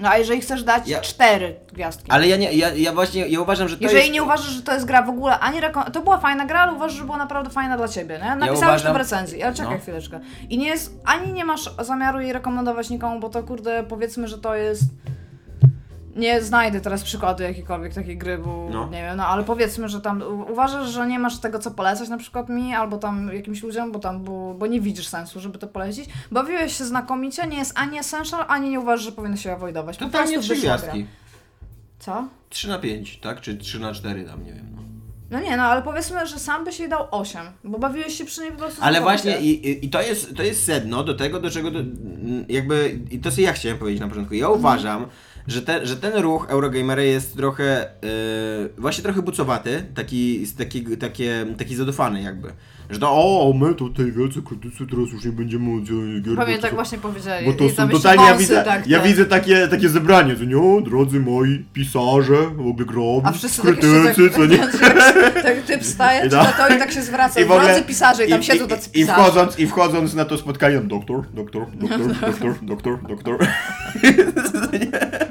[0.00, 2.10] No a jeżeli chcesz dać Ja- cztery gwiazdki.
[2.10, 4.12] Ale ja nie, ja, ja właśnie, ja uważam, że to Jeżeli jest...
[4.12, 6.72] nie uważasz, że to jest gra w ogóle ani reko- To była fajna gra, ale
[6.72, 8.36] uważasz, że była naprawdę fajna dla ciebie, nie?
[8.36, 9.78] Napisałeś uważam- to w recenzji, ale czekaj No.
[9.80, 10.20] chwileczkę.
[10.50, 14.38] I nie jest, ani nie masz zamiaru jej rekomendować nikomu, bo to kurde, powiedzmy, że
[14.38, 14.82] to jest...
[16.16, 18.86] Nie znajdę teraz przykładu jakiejkolwiek takiej gry, bo No.
[18.86, 22.18] nie wiem, no ale powiedzmy, że tam uważasz, że nie masz tego co polecać na
[22.18, 25.66] przykład mi, albo tam jakimś ludziom, bo tam, bo, bo nie widzisz sensu, żeby to
[25.66, 26.08] polecić.
[26.30, 29.56] Bawiłeś się znakomicie, nie jest ani essential, ani nie uważasz, że powinno się.
[29.60, 31.06] Po Totalnie prostu trzy gwiazdki.
[31.98, 32.24] Co?
[32.50, 33.40] 3 na 5, tak?
[33.40, 34.66] Czy 3 na 4 tam, nie wiem.
[34.76, 34.82] No.
[35.30, 38.40] No nie, no ale powiedzmy, że sam byś jej dał 8, bo bawiłeś się przy
[38.40, 41.50] niej po prostu Ale właśnie i, i, to, jest, to jest sedno do tego, do
[41.50, 41.78] czego do,
[42.48, 44.34] jakby, i to co ja chciałem powiedzieć na początku.
[44.34, 45.06] Ja uważam,
[45.48, 51.46] że, te, że ten ruch Eurogamera jest trochę, yy, właśnie trochę bucowaty, taki, taki, takie,
[51.58, 52.52] taki zadufany jakby.
[52.90, 56.36] Że to, o, my tutaj wielcy krytycy teraz już nie będziemy oceniać gier.
[56.36, 57.46] Pewnie tak właśnie powiedzieli.
[57.46, 59.08] Bo to I są totalnie, ja widzę, tak, ja tak.
[59.08, 63.62] widzę takie, takie zebranie, co nie, o, drodzy moi pisarze, w ogóle grobi, A wszyscy
[63.62, 64.58] tak jeszcze krytycy, tak, co nie.
[65.42, 66.44] tak typ wstaje, I czy no.
[66.44, 67.40] to i tak się zwraca.
[67.40, 69.22] I w ogóle- Drodzy pisarze i tam siedzą tacy i, pisarze.
[69.22, 73.38] wchodząc, I wchodząc na to spotkanie, doktor, doktor, doktor, doktor, doktor, doktor.
[75.20, 75.25] Ja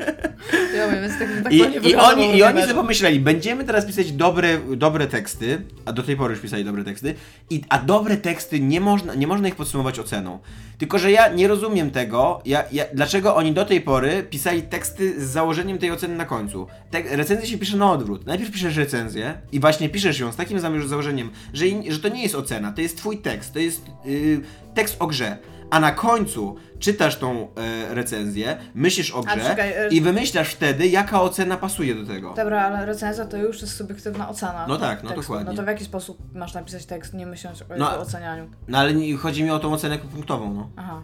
[0.92, 3.86] więc tak, tak I, to nie i, wygląda oni, I oni sobie pomyśleli, będziemy teraz
[3.86, 7.16] pisać dobre, dobre teksty, a do tej pory już pisali dobre teksty,
[7.50, 10.40] i, a dobre teksty nie można, nie można ich podsumować oceną.
[10.78, 15.22] Tylko, że ja nie rozumiem tego, ja, ja, dlaczego oni do tej pory pisali teksty
[15.22, 16.68] z założeniem tej oceny na końcu.
[16.92, 18.26] Te, recenzję się pisze na odwrót.
[18.26, 22.24] Najpierw piszesz recenzję i właśnie piszesz ją z takim założeniem, że, in- że to nie
[22.24, 24.42] jest ocena, to jest twój tekst, to jest yy,
[24.74, 25.38] tekst o grze.
[25.70, 30.88] A na końcu czytasz tą e, recenzję, myślisz o grze czekaj, e- i wymyślasz wtedy,
[30.88, 32.34] jaka ocena pasuje do tego.
[32.34, 34.66] Dobra, ale recenzja to już jest subiektywna ocena.
[34.68, 35.22] No tak, no tekstu.
[35.22, 35.52] dokładnie.
[35.52, 38.50] No to w jaki sposób masz napisać tekst, nie myśląc o No, jego ocenianiu?
[38.68, 40.70] No ale nie, chodzi mi o tą ocenę punktową, no.
[40.76, 41.04] Aha.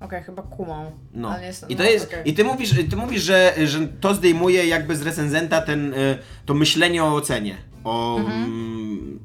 [0.00, 0.86] Okej, chyba kumam.
[1.14, 1.38] No.
[1.38, 2.06] Jestem, I to no, jest.
[2.06, 2.30] okej.
[2.30, 6.54] I ty mówisz, ty mówisz że, że to zdejmuje jakby z recenzenta ten, y, to
[6.54, 7.56] myślenie o ocenie.
[7.84, 8.44] O, Mhm.
[8.44, 9.18] mm,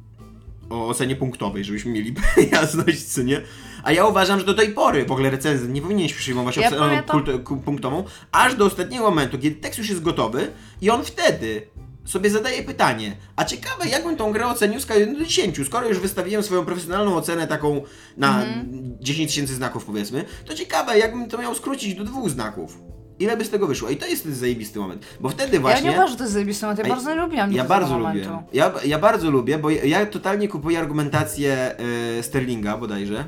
[0.70, 2.16] o ocenie punktowej, żebyśmy mieli
[2.52, 3.42] jasność, co nie?
[3.84, 7.24] A ja uważam, że do tej pory w ogóle recenzent nie powinien przyjmować Ja pamiętam-
[7.66, 11.62] punktową, aż do ostatniego momentu, kiedy tekst już jest gotowy i on wtedy
[12.06, 15.88] sobie zadaję pytanie, a ciekawe jakbym tą grę ocenił z skali 1 do 10, skoro
[15.88, 17.82] już wystawiłem swoją profesjonalną ocenę taką
[18.18, 18.46] na
[19.00, 22.78] 10 tysięcy znaków powiedzmy, to ciekawe jakbym to miał skrócić do dwóch znaków.
[23.20, 23.90] Ile by z tego wyszło?
[23.90, 25.86] I to jest ten zajebisty moment, bo wtedy właśnie...
[25.86, 28.00] Ja nie uważam, że to jest zajebisty moment, ja Ej, bardzo nie lubiłam Ja bardzo
[28.00, 28.30] momentu.
[28.30, 28.44] lubię.
[28.54, 31.76] Ja, ja bardzo lubię, bo ja, ja totalnie kupuję argumentację
[32.20, 33.26] e, Sterlinga bodajże.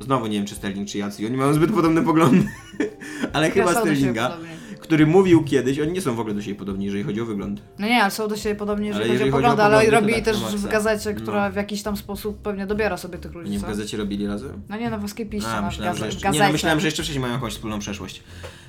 [0.00, 1.26] Znowu nie wiem, czy Sterling, czy Jacy.
[1.26, 2.46] Oni mają zbyt podobne poglądy.
[3.32, 4.48] Ale chyba są do siebie Sterlinga, podobni.
[4.80, 7.62] który mówił kiedyś, oni nie są w ogóle do siebie podobni, jeżeli chodzi o wygląd.
[7.78, 9.62] No nie, ale są do siebie podobni, jeżeli Ale chodzi o jeżeli chodzi o poglądy,
[9.76, 10.68] ale poglądy, to robili tak, też na w maksa.
[10.68, 11.52] gazecie, która No.
[11.52, 13.66] w jakiś tam sposób pewnie dobiera sobie tych ludzi, Nie w co?
[13.66, 14.62] gazecie robili razem?
[14.68, 16.86] No nie, no w Escapiście, A, no, w, myślałem, że jeszcze, nie, no, myślałem, że
[16.86, 18.22] jeszcze wcześniej mają jakąś wspólną przeszłość.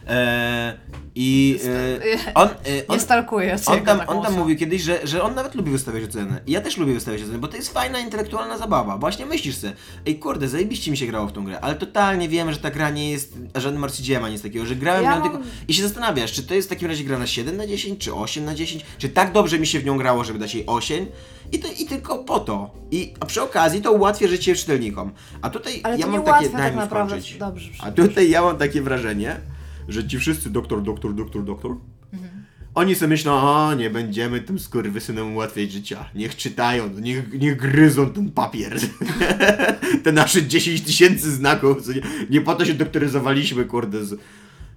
[0.08, 0.78] E,
[1.16, 2.52] I e, on, e,
[2.88, 5.72] on, Nie stalkuję On cię tam, on tam mówił kiedyś, że, że on nawet lubi
[5.72, 6.42] wystawiać oceny.
[6.48, 8.98] I ja też lubię wystawiać oceny, bo to jest fajna intelektualna zabawa.
[8.98, 9.74] Właśnie myślisz sobie,
[10.06, 12.90] ej kurde, zajebiście mi się grało w tą grę, ale totalnie wiem, że ta gra
[12.90, 15.48] nie jest żadnym arcydziełem ani nic takiego, że grałem Ja w nią mam- tylko...
[15.68, 18.14] I się zastanawiasz, czy to jest w takim razie gra na 7 na 10, czy
[18.14, 21.06] 8 na 10, czy tak dobrze mi się w nią grało, żeby dać jej 8
[21.52, 22.72] i, to, i tylko po to.
[22.92, 25.12] I a przy okazji to ułatwia życie czytelnikom.
[25.42, 26.50] A tutaj Ale ja mam takie...
[26.50, 27.18] daj tak naprawdę.
[27.40, 29.38] Dobrze, A tutaj ja mam takie wrażenie,
[29.88, 31.76] że ci wszyscy doktor, doktor, doktor, doktor,
[32.76, 36.10] oni sobie myślą, o, nie będziemy tym skurwysynom ułatwiać życia.
[36.16, 38.80] Niech czytają, niech, niech gryzą ten papier.
[40.04, 41.88] Te nasze 10 tysięcy znaków.
[41.88, 44.12] Nie, nie po to się doktoryzowaliśmy, kurde, z...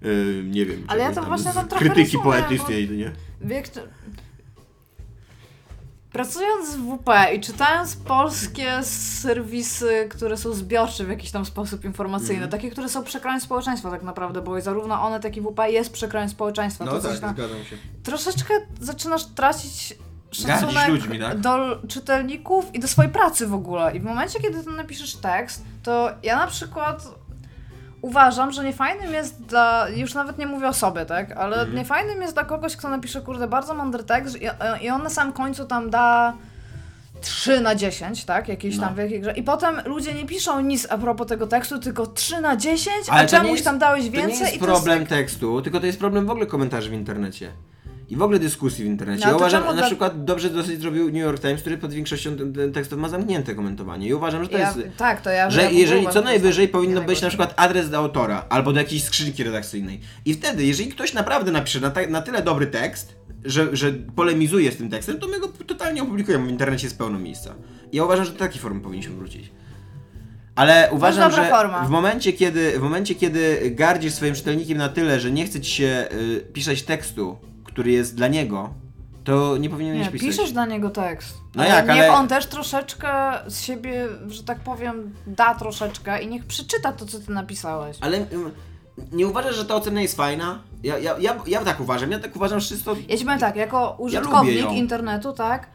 [0.02, 0.84] Yy, nie wiem.
[0.86, 3.12] Ale ja to właśnie tam trochę krytyki rozumiem, poetycznej, nie?
[3.40, 3.80] Wiek, to...
[6.14, 12.34] Pracując w WP i czytając polskie serwisy, które są zbiorcze w jakiś tam sposób informacyjny,
[12.34, 12.50] Mhm.
[12.50, 16.28] takie, które są przekrojem społeczeństwa tak naprawdę, bo zarówno one, jak i WP jest przekrojem
[16.28, 16.84] społeczeństwa.
[16.84, 17.76] No to tak, coś tam, zgadzam się.
[18.02, 19.94] troszeczkę zaczynasz tracić
[20.32, 21.40] szacunek ludźmi, tak?
[21.40, 23.96] do czytelników i do swojej pracy w ogóle.
[23.96, 27.08] I w momencie, kiedy ty napiszesz tekst, to ja na przykład
[28.08, 31.74] uważam, że niefajnym jest dla, już nawet nie mówię o sobie, tak, ale Mhm.
[31.76, 34.46] niefajnym jest dla kogoś, kto napisze, kurde, bardzo mądry tekst i,
[34.84, 36.32] i on na samym końcu tam da
[37.20, 38.94] 3 na 10, tak, jakiejś tam No.
[38.94, 39.32] w jakiej grze.
[39.32, 43.20] I potem ludzie nie piszą nic a propos tego tekstu, tylko 3 na 10, Ale
[43.20, 45.10] a to czemuś jest- tam dałeś To nie więcej jest i to problem jest...
[45.10, 47.50] tekstu, tylko to jest problem w ogóle komentarzy w internecie.
[48.08, 49.24] I w ogóle dyskusji w internecie.
[49.24, 52.36] No, ja uważam, na dla- przykład dobrze dosyć zrobił New York Times, który pod większością
[52.36, 54.08] ten- ten tekstów ma zamknięte komentowanie.
[54.08, 54.80] I uważam, że to Ja, jest...
[54.96, 58.44] tak, to ja Że ja jeżeli co najwyżej powinno być na przykład adres do autora
[58.48, 60.00] albo do jakiejś skrzynki redakcyjnej.
[60.24, 63.14] I wtedy, jeżeli ktoś naprawdę napisze na, ta, na tyle dobry tekst,
[63.44, 66.46] że, że polemizuje z tym tekstem, to my go totalnie opublikujemy.
[66.46, 67.54] W internecie jest pełno miejsca.
[67.92, 69.50] I ja uważam, że do takiej formy powinniśmy wrócić.
[70.54, 71.84] Ale uważam, że forma.
[71.84, 75.70] w momencie, kiedy, w momencie, kiedy gardzisz swoim czytelnikiem na tyle, że nie chce ci
[75.70, 77.36] się y, pisać tekstu,
[77.74, 78.70] który jest dla niego,
[79.24, 80.28] to nie powinieneś Nie, pisać.
[80.28, 81.34] piszesz dla niego tekst.
[81.54, 83.10] No ale jak, niech ale- on też troszeczkę
[83.46, 87.96] z siebie, że tak powiem, da troszeczkę i niech przeczyta to, co ty napisałeś.
[88.00, 88.50] Ale ym,
[89.12, 90.58] nie uważasz, że ta ocena jest fajna?
[90.82, 92.10] Ja, ja, ja, ja tak uważam.
[92.10, 94.72] Ja tak uważam, że czysto Ja ci powiem tak, jako użytkownik ją.
[94.72, 95.66] internetu, tak,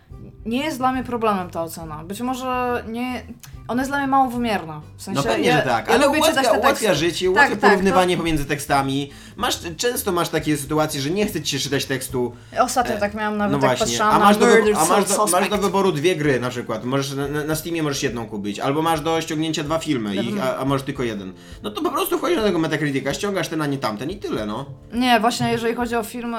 [0.45, 2.03] nie jest dla mnie problemem ta ocena.
[2.03, 3.23] Być może nie.
[3.67, 4.81] Ona jest dla mnie mało wymierna.
[4.97, 6.85] W sensie, No pewnie, ja, że tak, ja ale lubię czytać ułatwia, te teksty.
[6.85, 9.11] ułatwia życie, Tak, ułatwia tak, porównywanie pomiędzy tekstami.
[9.37, 12.31] Masz, często masz takie sytuacje, że nie chce ci się czytać tekstu.
[12.59, 14.45] Ostatnio tak miałam nawet, No jak właśnie, a masz, do,
[14.77, 16.85] a masz, do, masz do wyboru dwie gry na przykład.
[16.85, 20.57] Możesz na, na Steamie możesz jedną kupić, albo masz do ściągnięcia dwa filmy, i, a,
[20.57, 21.33] a możesz tylko jeden.
[21.63, 24.45] No to po prostu wchodzisz na tego Metacritica, ściągasz ten, a nie tamten i tyle,
[24.45, 24.65] no.
[24.93, 26.37] Nie, właśnie jeżeli chodzi o filmy,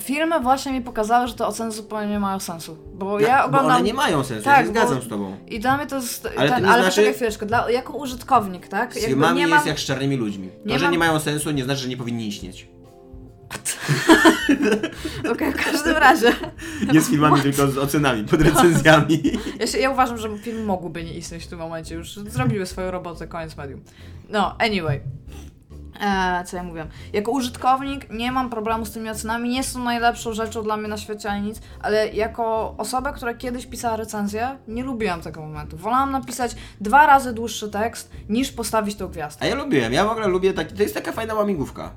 [0.00, 2.76] filmy właśnie mi pokazały, że te oceny zupełnie nie mają sensu.
[2.94, 3.70] Bo ja Bo oglądam...
[3.76, 5.36] one nie mają sensu, Tak, ja się bo- zgadzam z tobą.
[5.46, 6.28] I dla mnie to jest.
[6.36, 8.94] Ale to ten, nie ale znaczy- chwileczkę, dla, jako użytkownik, tak?
[8.94, 10.48] Z filmami jest jak z czarnymi ludźmi.
[10.48, 12.68] To, nie że mam- nie mają sensu, nie znaczy, że nie powinni istnieć.
[15.32, 16.32] Okej, w każdym razie.
[16.92, 19.22] Nie z filmami, tylko z ocenami, pod recenzjami.
[19.60, 22.90] Ja, się, ja uważam, że filmy mogłyby nie istnieć w tym momencie, już zrobiły swoją
[22.90, 23.80] robotę, koniec medium.
[24.28, 25.00] No, anyway.
[26.00, 26.88] E, co ja mówiłam?
[27.12, 30.96] Jako użytkownik nie mam problemu z tymi ocenami, nie są najlepszą rzeczą dla mnie na
[30.96, 35.76] świecie ani nic, ale jako osoba, która kiedyś pisała recenzję, nie lubiłam tego momentu.
[35.76, 39.44] Wolałam napisać dwa razy dłuższy tekst, niż postawić tą gwiazdkę.
[39.44, 41.90] A ja lubiłem, ja w ogóle lubię taki, to jest taka fajna łamigłówka.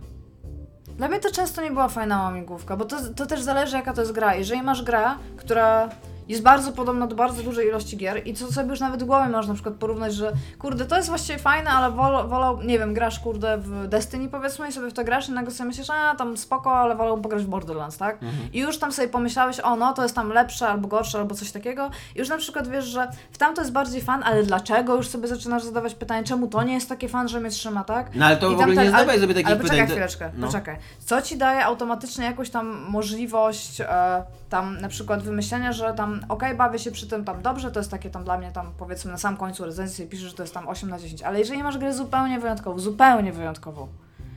[0.98, 4.02] Dla mnie to często nie była fajna łamigłówka, bo to, to też zależy jaka to
[4.02, 4.36] jest gra.
[4.36, 5.04] Jeżeli masz grę,
[5.38, 5.90] która
[6.28, 9.30] jest bardzo podobna do bardzo dużej ilości gier i co sobie już nawet w głowie
[9.30, 12.94] możesz na przykład porównać, że kurde, to jest właściwie fajne, ale wolał, wolał, nie wiem,
[12.94, 16.16] grasz kurde w Destiny powiedzmy i sobie w to grasz i nagle sobie myślisz, a
[16.16, 18.18] tam spoko, ale wolał pograć w Borderlands, tak?
[18.54, 21.52] I już tam sobie pomyślałeś, o no, to jest tam lepsze albo gorsze albo coś
[21.52, 24.96] takiego i już na przykład wiesz, że w tamto jest bardziej fan, ale dlaczego?
[24.96, 28.16] Już sobie zaczynasz zadawać pytanie, czemu to nie jest takie fan, że mnie trzyma, tak?
[28.16, 29.68] No ale to I w ogóle ten- nie zadawaj ale- sobie takich ale pytań.
[29.70, 30.48] poczekaj to- chwileczkę, no.
[30.48, 30.76] poczekaj.
[31.00, 36.58] Co ci daje automatycznie jakąś tam możliwość e, tam na przykład wymyślenia, że tam okej,
[36.58, 39.18] bawię się przy tym tam dobrze, to jest takie tam dla mnie tam powiedzmy na
[39.18, 41.94] sam końcu recenzji piszesz, że to jest tam 8 na 10, ale jeżeli masz grę
[41.94, 43.88] zupełnie wyjątkową, zupełnie wyjątkową,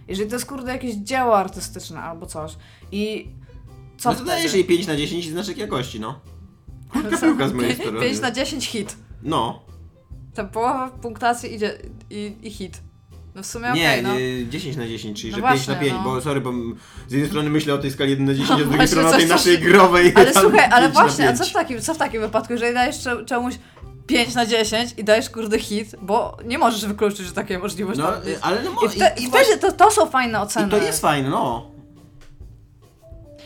[0.08, 2.56] jeżeli to jest kurde jakieś dzieło artystyczne albo coś
[2.92, 3.28] i
[3.98, 4.56] Co no to wtedy?
[4.56, 6.20] jej 5 na 10 i znaczek jakości, no.
[6.88, 8.00] Krótka piłka z mojej strony.
[8.00, 8.96] 5 na 10 hit.
[9.22, 9.62] No.
[10.34, 11.78] Ta połowa punktacji idzie
[12.10, 12.82] i, i hit.
[13.34, 14.18] No w sumie Nie, okej, no.
[14.18, 16.02] y, 10 na 10, czyli No że właśnie, 5 na 5, no.
[16.04, 16.52] bo sorry, bo
[17.08, 19.08] z jednej strony myślę o tej skali 1 na 10, a z drugiej Właśnie, strony
[19.08, 20.12] o tej coś- naszej growej.
[20.16, 21.38] Ale słuchaj, ale 5 na właśnie, a 5.
[21.38, 23.54] co w takim, co w takim wypadku, jeżeli dajesz cze- czemuś
[24.06, 28.12] 5 na 10 i dajesz kurde hit, bo nie możesz wykluczyć, że takie możliwość No,
[28.12, 28.40] tam jest.
[28.44, 30.66] ale no I, wte, i, i i, wtedy to, to są fajne oceny.
[30.66, 31.73] I to jest fajne, no.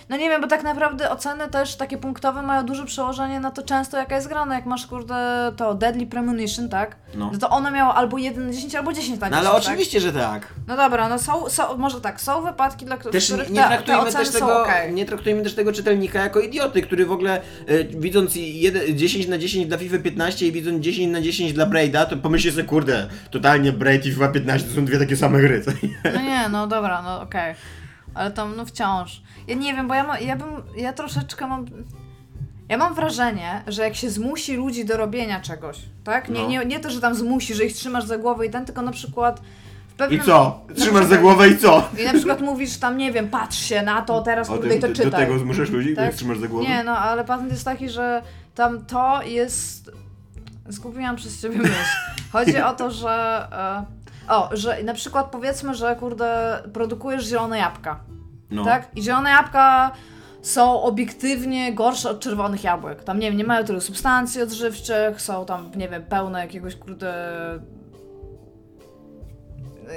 [0.09, 3.63] No nie wiem, bo tak naprawdę oceny też takie punktowe mają duże przełożenie na to
[3.63, 4.55] często jaka jest grana.
[4.55, 6.97] Jak masz kurde to Deadly Premonition, tak?
[7.15, 7.31] No.
[7.33, 9.31] No to ona miała albo 1 na 10, albo 10 na 10.
[9.31, 9.69] No ale tak?
[9.69, 10.55] oczywiście, że tak.
[10.67, 13.63] No dobra, no są, są, może tak, są wypadki, dla których, Też których nie, te,
[13.63, 14.93] te traktujmy oceny też tego, okej.
[14.95, 19.39] nie traktujmy też tego czytelnika jako idioty, który w ogóle e, widząc jeden, 10 na
[19.39, 23.07] 10 dla FIFA 15 i widząc 10 na 10 dla Braida, to pomyśli sobie, kurde,
[23.31, 25.63] totalnie Braid i FIFA 15 to są dwie takie same gry.
[26.15, 27.55] No nie, no dobra, no okej.
[28.19, 29.23] Ale tam, no wciąż.
[29.49, 31.67] Ja nie wiem, bo ja, ma, ja bym, ja troszeczkę mam...
[32.69, 36.29] Ja mam wrażenie, że jak się zmusi ludzi do robienia czegoś, tak?
[36.29, 36.49] Nie, No.
[36.49, 38.93] nie, nie to, że tam zmusi, że ich trzymasz za głowę i ten, tylko na
[38.93, 39.41] przykład
[39.89, 40.21] w I pewnym...
[40.21, 40.61] co?
[40.77, 41.89] Trzymasz za głowę i co?
[42.01, 44.89] I na przykład mówisz tam, nie wiem, patrz się na to, teraz kurde i to
[44.89, 45.11] do, czytaj.
[45.11, 46.15] do tego zmuszasz ludzi, Tak?
[46.15, 46.69] trzymasz za głowę?
[46.69, 48.23] Nie, no ale patent jest taki, że
[48.55, 49.91] tam to jest.
[50.71, 51.73] Skupiłam przez ciebie myśl.
[52.33, 53.47] Chodzi o to, że.
[53.53, 53.98] E...
[54.29, 58.01] O, że na przykład powiedzmy, że kurde, produkujesz zielone jabłka.
[58.51, 58.65] No.
[58.65, 58.89] Tak?
[58.97, 59.91] I zielone jabłka
[60.43, 63.05] są obiektywnie gorsze od czerwonych jabłek.
[63.05, 67.15] Tam nie wiem, nie mają tylu substancji odżywczych, są tam, nie wiem, pełne jakiegoś kurde.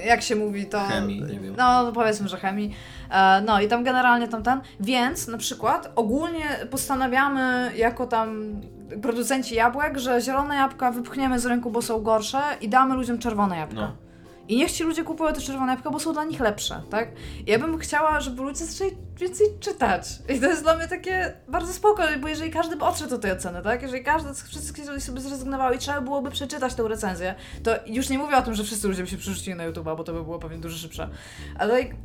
[0.05, 0.79] Jak się mówi to.
[0.79, 1.55] Chemii, nie wiem.
[1.57, 2.75] No, no powiedzmy, że chemii.
[3.11, 4.61] E, No i tam generalnie tam ten.
[4.79, 8.61] Więc na przykład ogólnie postanawiamy jako tam
[9.01, 13.57] producenci jabłek, że zielone jabłka wypchniemy z rynku, bo są gorsze i damy ludziom czerwone
[13.57, 13.81] jabłka.
[13.81, 14.11] No.
[14.47, 17.12] I niech ci ludzie kupują te czerwone jabłka, bo są dla nich lepsze, tak?
[17.47, 20.08] Ja bym chciała, żeby ludzie zaczęli więcej czytać.
[20.30, 23.32] I to jest dla mnie takie bardzo spoko, bo jeżeli każdy by odszedł od tej
[23.32, 23.82] oceny, tak?
[23.82, 28.17] Jeżeli każdy, wszyscy jeżeli sobie zrezygnowały i trzeba byłoby przeczytać tę recenzję, to już nie
[28.17, 30.39] mówię o tym, że wszyscy ludzie by się przerzucili na YouTube'a, bo to by było
[30.39, 31.10] pewnie dużo szybsze.
[31.58, 31.95] Ale like,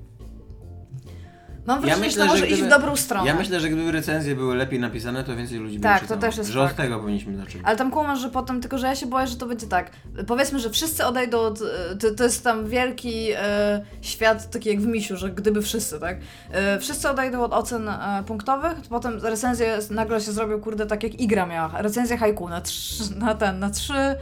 [1.66, 3.26] mam wrażenie, myślę, że to może że iść w dobrą stronę.
[3.26, 6.20] Ja myślę, że gdyby recenzje były lepiej napisane, to więcej ludzi by Tak, to czytało.
[6.20, 6.76] też jest Że od fakt.
[6.76, 7.64] tego powinniśmy zacząć.
[7.64, 9.90] Ale tam kumasz, że potem, tylko że ja się boję, że to będzie tak.
[10.26, 11.58] Powiedzmy, że wszyscy odejdą od.
[12.00, 16.16] To, to jest tam wielki e, świat, taki jak w Misiu, że gdyby wszyscy, tak?
[16.52, 21.02] E, wszyscy odejdą od ocen e, punktowych, to potem recenzje nagle się zrobią, kurde, tak
[21.02, 21.82] jak Igra miała.
[21.82, 24.16] Recenzja haiku na, trz, na ten, na trzy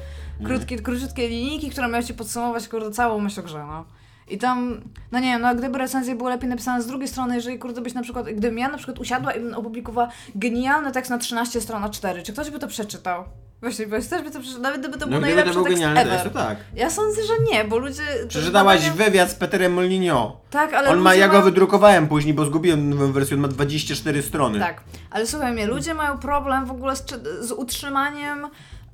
[0.44, 3.84] krótkie, króciutkie linijki, które miały ci podsumować, kurde, całą myśl o grze, no.
[4.28, 4.80] I tam,
[5.12, 7.94] no nie wiem, no gdyby recenzje były lepiej napisane z drugiej strony, jeżeli kurde byś
[7.94, 11.82] na przykład, gdybym ja na przykład usiadła i bym opublikowała genialny tekst na 13 stron
[11.82, 13.24] na 4, czy ktoś by to przeczytał?
[13.60, 15.64] Właśnie, bo też by to przeczytał, nawet gdyby to był no gdyby najlepszy to był
[15.64, 16.12] tekst genialny ever.
[16.12, 16.58] tekst, to tak.
[16.76, 18.02] Ja sądzę, że nie, bo ludzie...
[18.28, 20.40] Przeczytałaś badania- wywiad z Peterem Molinio.
[20.50, 24.22] Tak, ale On ma, ja go wydrukowałem później, bo zgubiłem nową wersję, on ma 24
[24.22, 24.58] strony.
[24.58, 27.04] Tak, ale słuchaj mnie, ludzie mają problem w ogóle z,
[27.40, 28.46] z utrzymaniem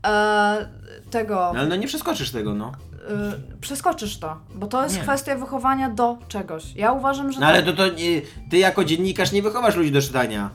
[0.07, 0.69] e,
[1.11, 1.35] tego...
[1.35, 2.73] No, ale no nie przeskoczysz tego, no.
[3.01, 5.03] Y, przeskoczysz to, bo to jest Nie.
[5.03, 6.75] kwestia wychowania do czegoś.
[6.77, 10.01] Ja uważam, że No ale to, to nie, ty jako dziennikarz nie wychowasz ludzi do
[10.03, 10.51] czytania.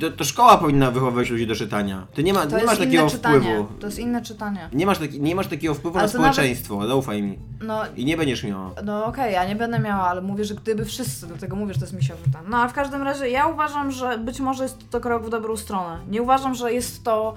[0.00, 2.06] To, to szkoła powinna wychowywać ludzi do czytania.
[2.14, 3.40] Ty nie, ma, to nie jest masz inne takiego czytanie.
[3.40, 3.64] wpływu.
[3.80, 4.68] To jest inne czytanie.
[4.72, 7.38] Nie masz, taki, nie masz takiego wpływu Ale na to nawet- społeczeństwo, zaufaj mi.
[7.62, 8.70] No, I nie będziesz miała.
[8.84, 11.84] no okej, ja nie będę miała, ale mówię, że gdyby wszyscy, dlatego mówię, że to
[11.86, 12.42] jest misiowy ten.
[12.50, 15.56] No a w każdym razie ja uważam, że być może jest to krok w dobrą
[15.56, 15.98] stronę.
[16.10, 17.34] Nie uważam, że jest to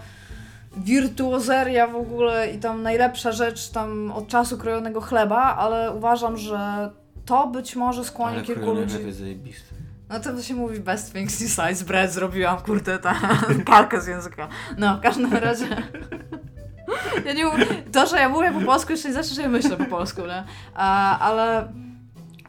[0.77, 6.91] wirtuozeria w ogóle i tam najlepsza rzecz tam od czasu krojonego chleba, ale uważam, że
[7.25, 8.97] to być może skłoni Ale kilku ludzi...
[9.45, 9.73] jest.
[10.10, 13.15] No to się mówi best things besides bread, zrobiłam kurde ta
[13.65, 14.47] kalkę z języka.
[14.77, 15.67] No, w każdym razie.
[17.25, 17.45] Ja nie
[17.91, 20.43] to, że ja mówię po polsku, jeszcze nie znaczy, że ja myślę po polsku, nie?
[21.19, 21.73] Ale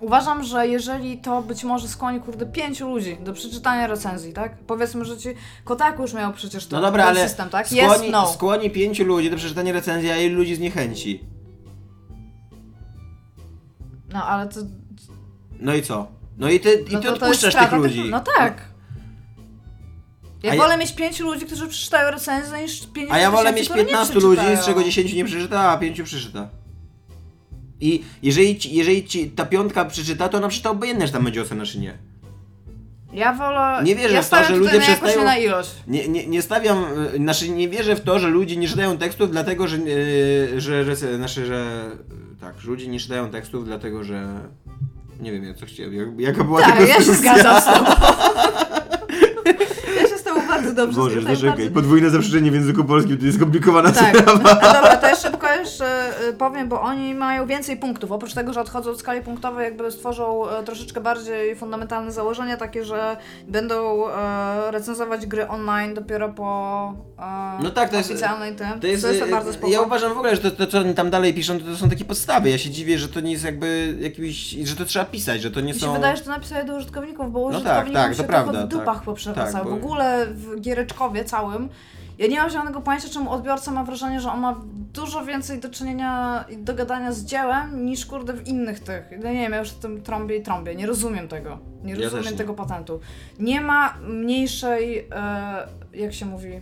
[0.00, 4.58] uważam, że jeżeli to być może skłoni, kurde, pięciu ludzi do przeczytania recenzji, tak?
[4.58, 5.28] Powiedzmy, że ci
[5.64, 7.66] Kotaku już miał przecież to, No dobra, ten ale system, tak?
[7.68, 8.26] skłoni, Yes, no.
[8.32, 11.20] skłoni pięciu ludzi do przeczytania recenzji, a ilu ludzi zniechęci.
[14.12, 14.60] No, ale to...
[15.60, 16.06] No i co?
[16.38, 18.04] No i ty, i No ty odpuszczasz tych ludzi.
[18.10, 18.68] No tak.
[20.42, 23.64] Ja ja- wolę mieć pięciu ludzi, którzy przeczytają recenzję, niż pięć A ja wolę mieć
[23.64, 26.48] które nie 15 ludzi, z czego 10 nie przeczyta, a 5 przeczyta.
[27.80, 31.42] I jeżeli ci, jeżeli ci ta piątka przeczyta, to ona przeczyta obojętnie, czy tam będzie
[31.42, 31.94] ocena, czy nie.
[33.12, 33.80] Ja wolę.
[33.84, 35.70] Nie wierzę ja w to, stawiam że ludzie na przestają- nie na ilość.
[35.86, 39.30] Nie, nie, nie stawiam, y, znaczy nie wierzę w to, że ludzie nie czytają tekstów
[39.30, 41.90] dlatego, że, yy, że, że, znaczy, że,
[42.36, 44.26] y, tak, że ludzie nie czytają tekstów dlatego, że,
[45.20, 47.90] nie wiem, ja co chciałem, jak, jaka była ta Tak, ja się zgadzam z tobą.
[50.02, 51.00] ja się z tobą bardzo dobrze.
[51.00, 51.48] Boże, zaczekaj.
[51.56, 54.50] bardzo- Podwójne zaprzeczenie w języku polskim to jest skomplikowana Tak, sprawa.
[54.60, 58.12] a dobra, to ja szybko jeszcze y, powiem, bo oni mają więcej punktów.
[58.12, 62.84] Oprócz tego, że odchodzą od skali punktowej, jakby stworzą e, troszeczkę bardziej fundamentalne założenia, takie,
[62.84, 63.16] że
[63.48, 68.80] będą e, recenzować gry online dopiero po e, No tak, to jest- oficjalnej tym.
[68.80, 69.72] To jest, to jest e, bardzo spoko.
[69.72, 71.88] ja uważam w ogóle, że to, to, co oni tam dalej piszą, to, to są
[71.90, 72.50] takie podstawy.
[72.50, 75.60] Ja się dziwię, że to nie jest jakby jakimś, że to trzeba pisać, że to
[75.60, 75.86] nie Mi są...
[75.86, 78.52] się wydaje, że to napisali do użytkowników, bo No tak, użytkownikom tak, to się prawda,
[78.52, 79.04] tylko w dupach tak.
[79.04, 79.64] poprzewracało.
[79.64, 81.68] Tak, bo- W ogóle w giereczkowie całym
[82.18, 84.60] ja nie mam żadnego pojęcia, czemu odbiorca ma wrażenie, że on ma
[84.92, 89.10] dużo więcej do czynienia i do gadania z dziełem niż kurde w innych tych.
[89.10, 90.74] Ja nie wiem, ja już w tym trąbię i trąbię.
[90.74, 91.58] Nie rozumiem tego.
[91.82, 92.38] Nie Ja rozumiem też nie.
[92.38, 93.00] tego patentu.
[93.38, 96.60] Nie ma mniejszej, e, jak się mówi,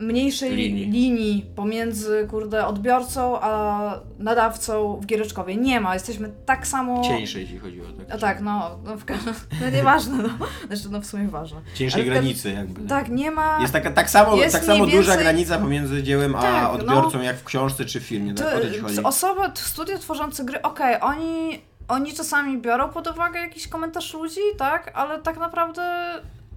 [0.00, 0.90] mniejszej Linii.
[0.90, 3.80] linii pomiędzy kurde odbiorcą a
[4.18, 5.56] nadawcą w giereczkowie.
[5.56, 5.94] Nie ma.
[5.94, 7.02] Jesteśmy tak samo.
[7.04, 8.14] Cieńsze, jeśli chodzi o tak.
[8.14, 10.28] A tak, no, no w każdym no nieważne, no.
[10.66, 11.60] Znaczy, no w sumie ważne.
[11.80, 12.88] Ale każdym- granicy jakby.
[12.88, 13.58] Tak, nie ma...
[13.60, 16.62] Jest taka, tak samo, Jest tak samo mniej duża więcej- granica pomiędzy dziełem a Tak,
[16.62, 16.70] no.
[16.72, 18.34] odbiorcą, jak w książce czy w filmie.
[18.34, 18.56] Tak?
[18.56, 19.02] O to ci chodzi.
[19.02, 24.92] Osoby, studio tworzące gry, okej, oni, oni czasami biorą pod uwagę jakiś komentarz ludzi, tak,
[24.94, 25.82] ale tak naprawdę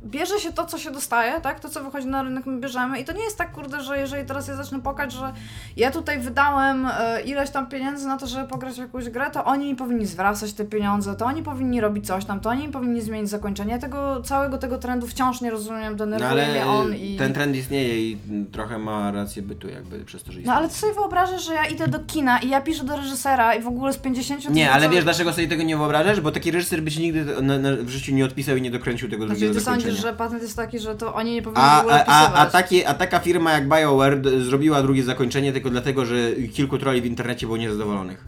[0.05, 3.05] bierze się to, co się dostaje, tak, to, co wychodzi na rynek, my bierzemy i
[3.05, 5.33] to nie jest tak, kurde, że jeżeli teraz ja zacznę pokać, że
[5.77, 9.45] ja tutaj wydałem e, ileś tam pieniędzy na to, żeby pograć w jakąś grę, to
[9.45, 13.01] oni mi powinni zwracać te pieniądze, to oni powinni robić coś tam, to oni powinni
[13.01, 13.71] zmienić zakończenie.
[13.71, 17.15] Ja tego, całego tego trendu wciąż nie rozumiem, No denerwuje ale mnie on i...
[17.17, 18.17] ten trend istnieje i
[18.51, 20.57] trochę ma rację bytu jakby przez to, że No istnieje.
[20.57, 23.61] ale ty sobie wyobrażasz, że ja idę do kina i ja piszę do reżysera i
[23.61, 26.21] w ogóle z 50 Nie, ale tysięcy- wiesz dlaczego sobie tego nie wyobrażasz?
[26.21, 29.09] Bo taki reżyser by ci nigdy na, na, w życiu nie odpisał i nie dokręcił
[29.09, 29.92] tego Znaczy, drugiego zakończenia.
[30.01, 32.45] Że patent jest taki, że to oni nie powinni w A, ogóle a, a, a,
[32.45, 36.15] takie, a taka firma jak BioWare d- zrobiła drugie zakończenie tylko dlatego, że
[36.53, 38.25] kilku troli w internecie było niezadowolonych.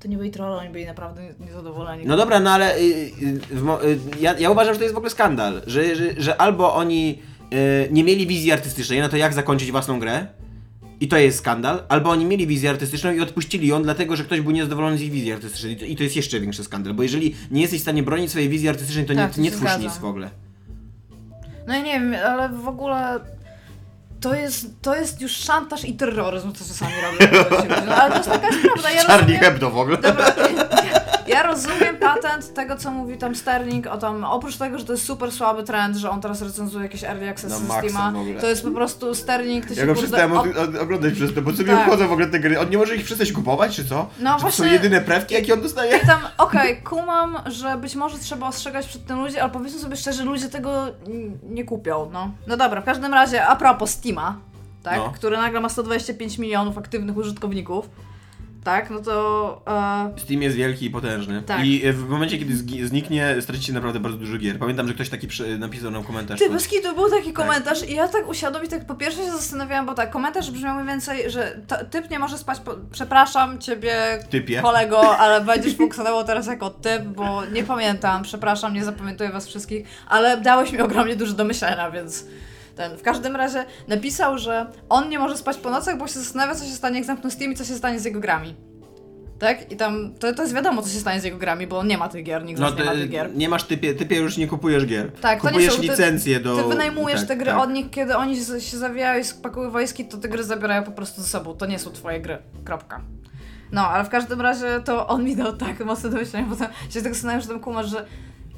[0.00, 2.06] To nie byli trolle, oni byli naprawdę nie- niezadowoleni.
[2.06, 2.80] No dobra, no ale y,
[3.22, 6.40] y, w y, ja, ja uważam, że to jest w ogóle skandal, że, że, że
[6.40, 7.18] albo oni
[7.52, 10.26] y, nie mieli wizji artystycznej, no to jak zakończyć własną grę?
[11.00, 11.82] I to jest skandal.
[11.88, 15.10] Albo oni mieli wizję artystyczną i odpuścili ją, dlatego że ktoś był niezadowolony z ich
[15.12, 15.92] wizji artystycznej.
[15.92, 18.68] I to, jest jeszcze większy skandal, bo jeżeli nie jesteś w stanie bronić swojej wizji
[18.68, 20.30] artystycznej, to Tak, nie, nie twórz nic w ogóle.
[21.66, 23.20] No ja nie wiem, ale w ogóle
[24.20, 27.42] to jest, to jest już szantaż i terroryzm, co czasami robią.
[27.86, 28.90] No, ale to jest taka jest prawda.
[28.90, 29.96] Ja Charlie rozumiem, Hebdo w ogóle.
[29.96, 30.91] Dobra, ja,
[31.26, 35.04] ja rozumiem patent tego, co mówi tam Sterling o tam, oprócz tego, że to jest
[35.04, 38.70] super słaby trend, że on teraz recenzuje jakieś early access No, Steama, to jest po
[38.70, 40.46] prostu Sterling, ty się Ja go przestałem od,
[40.82, 41.78] oglądać przez to, bo co mi Tak.
[41.78, 42.60] obchodzą w ogóle te gry?
[42.60, 43.94] On nie może ich przestać kupować, czy co?
[44.20, 45.96] No czy to są właśnie- jedyne prewki, jakie on dostaje?
[45.96, 49.96] I tam, okej, kumam, że być może trzeba ostrzegać przed tym ludzi, ale powiedzmy sobie
[49.96, 50.86] szczerze, ludzie tego
[51.50, 52.30] nie kupią, no.
[52.46, 54.36] No dobra, w każdym razie, a propos Steama,
[54.82, 55.12] tak, No.
[55.14, 57.88] który nagle ma 125 milionów aktywnych użytkowników,
[58.64, 59.62] tak, no to...
[60.16, 61.42] E, Steam jest wielki i potężny.
[61.42, 61.66] Tak.
[61.66, 62.56] I w momencie, kiedy
[62.86, 64.58] zniknie, stracicie naprawdę bardzo dużo gier.
[64.58, 66.38] Pamiętam, że ktoś taki napisał nam komentarz.
[66.38, 69.30] Ty, bez kitu, był taki komentarz i ja tak usiadłam i tak po pierwsze się
[69.30, 73.58] zastanawiałam, bo tak, komentarz brzmiał mniej więcej, że to, typ nie może spać, po, przepraszam
[73.58, 73.94] ciebie,
[74.30, 74.62] Typie.
[74.62, 79.86] kolego, ale będziesz funkcjonował teraz jako typ, bo nie pamiętam, przepraszam, nie zapamiętuję was wszystkich,
[80.08, 82.24] ale dałeś mi ogromnie dużo do myślenia, więc
[82.76, 86.54] ten, w każdym razie napisał, że on nie może spać po nocach, bo się zastanawia,
[86.54, 88.54] co się stanie, jak zamkną Steam i co się stanie z jego grami.
[89.38, 89.72] Tak?
[89.72, 91.98] I tam, to, to jest wiadomo, co się stanie z jego grami, bo on nie
[91.98, 93.36] ma tych gier, nikt No nas nie ma ty tych gier.
[93.36, 95.12] nie masz typie, typie już nie kupujesz gier.
[95.12, 96.56] Tak, to nie kupujesz są- ty- licencje do...
[96.56, 97.60] Ty wynajmujesz tak, te gry tak.
[97.60, 100.92] od nich, kiedy oni się, się zawijają i spakują wojski, to te gry zabierają po
[100.92, 101.54] prostu ze sobą.
[101.54, 102.38] To nie są twoje gry.
[102.64, 103.00] Kropka.
[103.72, 107.02] No, ale w każdym razie to on mi dał tak mocno do myślenia, potem się
[107.02, 108.06] tak zastanawiam, że tam kumasz, że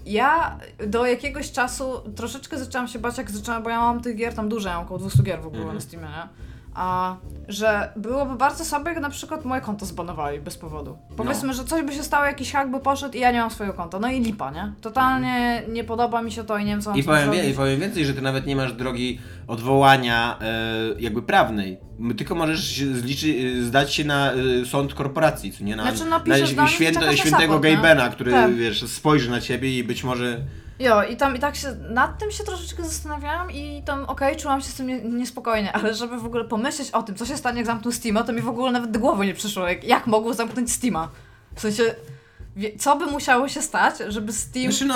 [0.06, 4.34] ja do jakiegoś czasu troszeczkę zaczęłam się bać, jak zaczęłam, bo ja mam tych gier
[4.34, 5.74] tam dużo, ja mam około 200 gier w ogóle Mhm.
[5.74, 6.53] na Steamie, nie?
[6.74, 7.16] A
[7.48, 10.98] że byłoby bardzo słabe, jak na przykład moje konto zbanowali bez powodu.
[11.16, 13.76] Powiedzmy, że coś by się stało, jakiś hack by poszedł i ja nie mam swojego
[13.76, 13.98] konta.
[13.98, 14.72] No i lipa, nie?
[14.80, 17.50] Totalnie nie podoba mi się to i nie wiem, co mam I powiem, wie.
[17.50, 20.44] I powiem więcej, że ty nawet nie masz drogi odwołania e,
[20.98, 21.78] jakby prawnej.
[22.16, 25.76] Tylko możesz zliczy, e, zdać się na e, sąd korporacji, co nie?
[25.76, 26.18] Na, Znaczy, no,
[26.56, 27.76] na święto, czekasz na świętego support, nie?
[27.76, 28.54] Gabena, który Tak.
[28.54, 30.40] wiesz, spojrzy na ciebie i być może...
[30.78, 34.60] Jo, i tam i tak się nad tym się troszeczkę zastanawiałam i tam okej, czułam
[34.60, 37.56] się z tym nie, niespokojnie, ale żeby w ogóle pomyśleć o tym, co się stanie,
[37.56, 40.34] jak zamkną Steama, to mi w ogóle nawet do głowy nie przyszło, jak, jak mogło
[40.34, 41.08] zamknąć Steama.
[41.54, 41.94] W sensie,
[42.78, 44.94] co by musiało się stać, żeby Steam Znaczy no,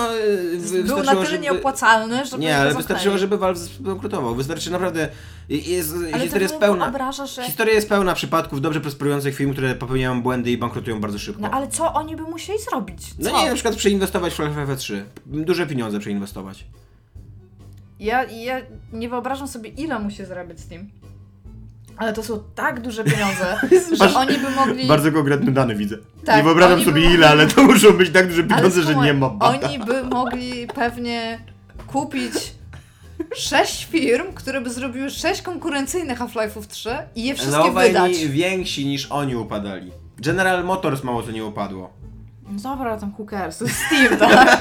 [0.79, 4.35] e, był na tyle żeby- nieopłacalny, żeby Nie, ale wystarczyło, żeby Valve zbankrutował.
[4.35, 5.09] Wystarczy naprawdę...
[5.49, 6.85] Jest, Ale historia jest pełna...
[6.85, 7.43] wyobrażasz, że...
[7.45, 11.43] Historia jest pełna przypadków dobrze prosperujących firm, które popełniają błędy i bankrutują bardzo szybko.
[11.43, 12.99] No ale co oni by musieli zrobić?
[13.19, 13.39] No Co?
[13.39, 15.05] nie, na przykład przeinwestować w Half-Life 3.
[15.27, 16.65] Duże pieniądze przeinwestować.
[18.01, 18.61] Ja, ja
[18.93, 20.89] nie wyobrażam sobie, ile musi zarabiać Steam.
[21.99, 23.61] Ale to są tak duże pieniądze,
[24.01, 24.87] że oni by mogli...
[24.89, 25.97] Bardzo konkretne dane widzę.
[26.25, 29.15] Tak, nie wyobrażam sobie mogli- ile, ale to muszą być tak duże pieniądze, że nie
[29.15, 29.67] ma bata.
[29.69, 31.39] Oni by mogli pewnie
[31.87, 32.33] kupić
[33.35, 38.19] sześć firm, które by zrobiły sześć konkurencyjnych Half-Life'ów 3 i je wszystkie Nowe wydać.
[38.19, 39.91] więksi niż oni upadali.
[40.19, 41.98] General Motors mało co nie upadło.
[42.51, 43.13] No dobra, tam
[43.47, 44.61] jest Steam, tak?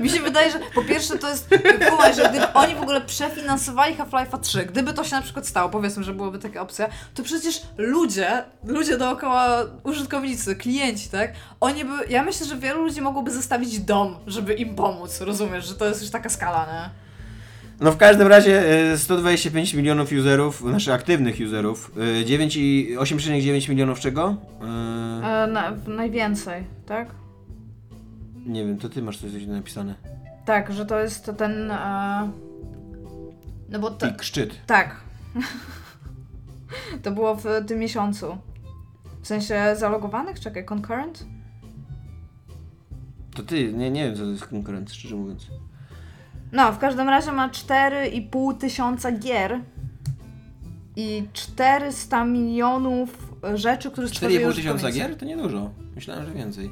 [0.00, 1.48] Mi się wydaje, że po pierwsze to jest,
[1.90, 5.68] kumaj, że gdyby oni w ogóle przefinansowali Half-Life'a 3, gdyby to się na przykład stało,
[5.68, 11.32] powiedzmy, że byłaby taka opcja, to przecież ludzie, ludzie dookoła, użytkownicy, klienci, tak?
[11.60, 15.74] Oni by, ja myślę, że wielu ludzi mogłoby zostawić dom, żeby im pomóc, rozumiesz, że
[15.74, 17.07] to jest już taka skala, nie?
[17.80, 23.68] No w każdym razie e, 125 milionów userów, naszych aktywnych userów, e, 9 i 8,9
[23.68, 24.36] milionów czego?
[24.62, 24.64] E,
[25.24, 27.08] E, na, najwięcej, tak?
[28.46, 29.94] nie wiem, to ty masz coś napisane.
[30.44, 32.30] Tak, że to jest ten, e...
[33.68, 34.66] no bo to, Pik, szczyt.
[34.66, 34.96] Tak.
[37.02, 38.38] to było w tym miesiącu.
[39.22, 40.40] W sensie zalogowanych?
[40.40, 41.26] Czekaj, concurrent?
[43.34, 45.46] To ty, nie, nie wiem co to jest konkurent, szczerze mówiąc.
[46.52, 49.60] No, w każdym razie ma 4,5 tysiąca gier
[50.96, 55.16] i 400 milionów rzeczy, które stworzyły 4,5 tysiąca gier?
[55.16, 55.70] To niedużo.
[55.94, 56.70] Myślałem, że więcej.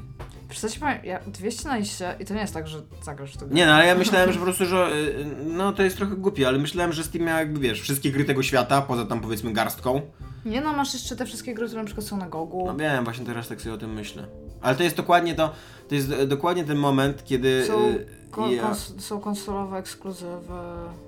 [0.49, 3.45] Przecież powiem, ja 200 na liście i to nie jest tak, że zagrasz w to.
[3.47, 6.47] Nie, no ale ja myślałem, że po prostu, że y, no to jest trochę głupie,
[6.47, 10.01] ale myślałem, że Steam miał jakby, wiesz, wszystkie gry tego świata, poza tam powiedzmy garstką.
[10.45, 12.65] Nie no, masz jeszcze te wszystkie gry, które na przykład są na Gogu.
[12.67, 14.27] No wiem, właśnie teraz tak sobie o tym myślę.
[14.61, 15.53] Ale to jest dokładnie to,
[15.89, 17.47] to jest dokładnie ten moment, kiedy...
[17.47, 20.53] Y, ko- ja, kons- są konsolowe ekskluzywy.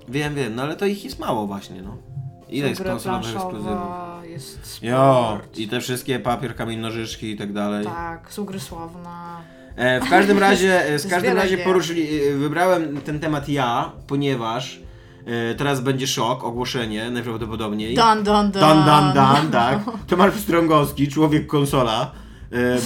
[0.08, 1.96] wiem, wiem, no ale to ich jest mało właśnie, no.
[2.48, 3.78] Ile jest konsolowych ekskluzywów?
[4.24, 4.82] jest sport.
[4.82, 7.84] Jo, i te wszystkie papier, kamień, nożyczki i tak dalej.
[7.84, 9.10] Tak, są gry sławne.
[9.76, 14.80] E, w każdym razie, e, w każdym razie poruszyli, e, wybrałem ten temat ja, ponieważ
[15.26, 17.94] e, teraz będzie szok, ogłoszenie najprawdopodobniej.
[17.94, 18.60] Dan, dan, dan.
[18.62, 19.80] Dan, dan, dan, tak.
[20.06, 22.10] Tomasz Strągowski, człowiek konsola.
[22.52, 22.78] E,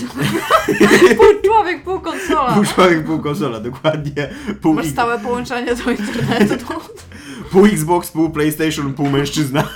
[1.17, 2.53] Pół człowiek, pół konsola.
[2.55, 4.29] pół człowiek, pół konsola, dokładnie.
[4.61, 6.75] Pół, Masz stałe połączenie do internetu.
[7.53, 9.69] Pół Xbox, pół PlayStation, pół mężczyzna.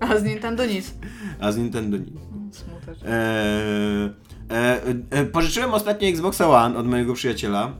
[0.00, 0.94] A z Nintendo nic.
[1.40, 2.14] A z Nintendo nic.
[2.50, 2.96] Smutek.
[3.04, 4.10] E,
[4.50, 4.80] e,
[5.10, 7.72] e, pożyczyłem ostatnio Xboxa One od mojego przyjaciela.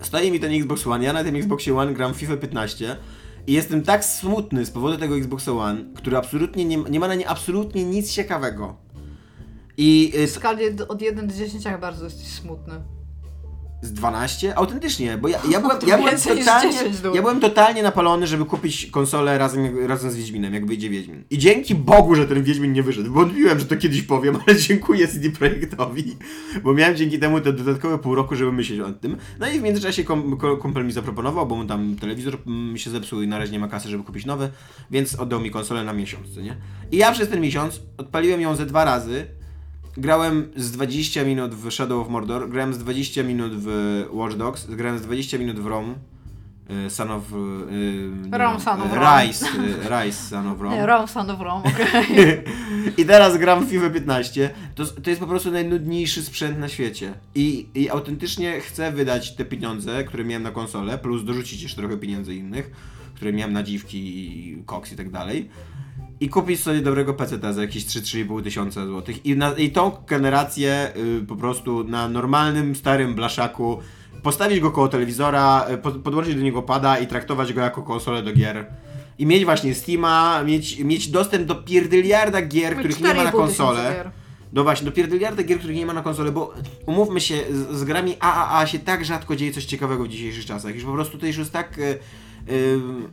[0.00, 2.96] Stoi mi ten Xbox One, ja na tym Xboxie One gram FIFA 15
[3.46, 7.14] i jestem tak smutny z powodu tego Xboxa One, który absolutnie nie, nie ma na
[7.14, 8.76] nie absolutnie nic ciekawego.
[9.84, 12.74] I W skali d- od 1 do 10 jak bardzo jesteś smutny.
[13.82, 14.56] z 12?
[14.56, 17.14] Autentycznie, bo ja, ja, byłem, ja, byłem totalnie, 10 dół.
[17.14, 21.24] ja byłem totalnie napalony, żeby kupić konsolę razem, razem z Wiedźminem, jak wyjdzie Wiedźmin.
[21.30, 23.12] I dzięki Bogu, że ten Wiedźmin nie wyszedł.
[23.12, 26.16] Wątpiłem, że to kiedyś powiem, ale dziękuję CD Projektowi,
[26.62, 29.16] bo miałem dzięki temu te dodatkowe pół roku, żeby myśleć o tym.
[29.40, 32.90] No i w międzyczasie kom, ko- kumpel mi zaproponował, bo mu tam telewizor mm, się
[32.90, 34.50] zepsuł i na razie nie ma kasy, żeby kupić nowy,
[34.90, 36.56] więc oddał mi konsolę na miesiąc, nie?
[36.92, 39.26] I ja przez ten miesiąc odpaliłem ją ze dwa razy,
[39.96, 44.66] Grałem z 20 minut w Shadow of Mordor, grałem z 20 minut w Watch Dogs,
[44.66, 45.94] grałem z 20 minut w Rom.
[46.86, 47.22] y, Son of...
[47.32, 48.96] y, nie Rom, Son of y.
[48.96, 50.60] Rise, y, Rise, Son of.
[50.60, 52.42] Nie, Rom, Sound of Rom, okej.
[52.98, 54.50] I teraz gram w FIFA 15.
[54.74, 57.14] To, to jest po prostu najnudniejszy sprzęt na świecie.
[57.34, 61.96] I, I autentycznie chcę wydać te pieniądze, które miałem na konsolę, plus dorzucić jeszcze trochę
[61.96, 62.70] pieniędzy innych,
[63.14, 65.48] które miałem na dziwki i koks i tak dalej.
[66.22, 69.26] I kupić sobie dobrego PC za jakieś 3-3,5 tysiąca złotych.
[69.26, 73.78] I, na, I tą generację y, po prostu na normalnym, starym blaszaku
[74.22, 78.22] postawić go koło telewizora, y, pod, podłożyć do niego pada i traktować go jako konsolę
[78.22, 78.66] do gier.
[79.18, 83.24] I mieć właśnie Steama, mieć, mieć dostęp do pierdyliarda gier, których nie ma na 4,5
[83.24, 83.94] tysiąca konsolę.
[83.94, 84.10] gier.
[84.52, 86.54] No właśnie, do pierdyliarda gier, których nie ma na konsolę, bo
[86.86, 90.74] umówmy się, z, z grami AAA się tak rzadko dzieje coś ciekawego w dzisiejszych czasach,
[90.74, 91.98] już po prostu to już jest tak y,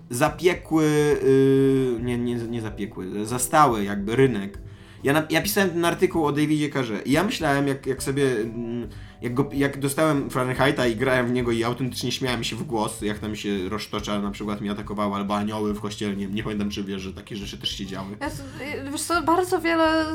[0.10, 0.86] zapiekły,
[1.24, 4.58] y, nie, nie, nie zapiekły, zastały jakby rynek.
[5.04, 8.32] Ja, na, ja pisałem ten artykuł o Davidzie Carze i ja myślałem, jak, jak sobie,
[8.32, 8.90] mm,
[9.22, 13.02] jak, go, jak dostałem Fahrenheita i grałem w niego i autentycznie śmiałem się w głos,
[13.02, 16.70] jak tam się rosztocza na przykład mnie atakowały, albo anioły w kościele, nie, nie pamiętam
[16.70, 18.18] czy wiesz, że takie rzeczy też się działy.
[18.22, 18.30] Ja,
[18.92, 20.06] wiesz co, bardzo wiele...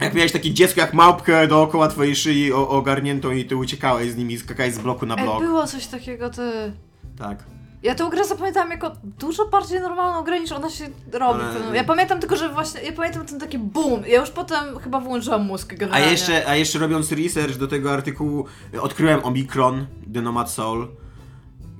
[0.00, 4.16] Jak miałeś takie dziecko jak małpkę dookoła twojej szyi o, ogarniętą i ty uciekałeś z
[4.16, 5.42] nimi, skakałeś z bloku na Ej, blok.
[5.42, 6.72] było coś takiego, ty...
[7.18, 7.44] Tak.
[7.82, 11.40] Ja tę grę zapamiętałam jako dużo bardziej normalną grę niż ona się robi.
[11.66, 14.02] Ale- Ja pamiętam tylko, że właśnie, ja pamiętam ten taki boom.
[14.06, 16.10] Ja już potem chyba wyłączyłam mózg A generalnie.
[16.10, 18.44] jeszcze, a jeszcze robiąc research do tego artykułu,
[18.80, 20.88] odkryłem Omikron, The Nomad Soul.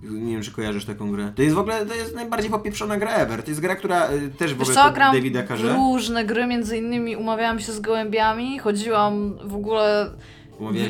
[0.02, 1.32] Nie wiem, czy kojarzysz taką grę.
[1.36, 3.42] To jest w ogóle, to jest najbardziej popieprzona gra ever.
[3.42, 5.74] To jest gra, która y, też w ogóle co, gram Davida w Carze.
[5.74, 10.10] różne gry, między innymi umawiałam się z gołębiami, chodziłam w ogóle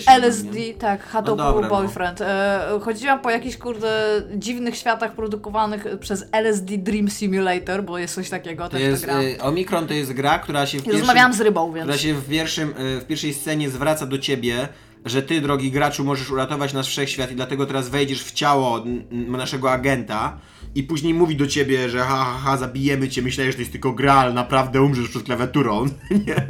[0.07, 1.69] LSD, tak, No dobra, no.
[1.69, 2.21] Boyfriend.
[2.21, 8.31] E, chodziłam po jakichś, kurde, dziwnych światach produkowanych przez LSD Dream Simulator, bo jest coś
[8.31, 9.21] takiego, To też jest, to gram.
[9.23, 11.85] y, Omikron to jest gra, która się w pierwszym, rozmawiałam z rybą, więc...
[11.85, 14.69] która się w, pierwszym, y, w pierwszej scenie zwraca do ciebie
[15.05, 19.73] że ty, drogi graczu, możesz uratować nasz wszechświat i dlatego teraz wejdziesz w ciało naszego
[19.73, 20.39] agenta
[20.75, 23.73] i później mówi do ciebie, że ha, ha, ha, zabijemy cię, myślałeś, że to jest
[23.73, 25.87] tylko gra, ale naprawdę umrzesz przed klawiaturą.
[26.27, 26.47] Nie?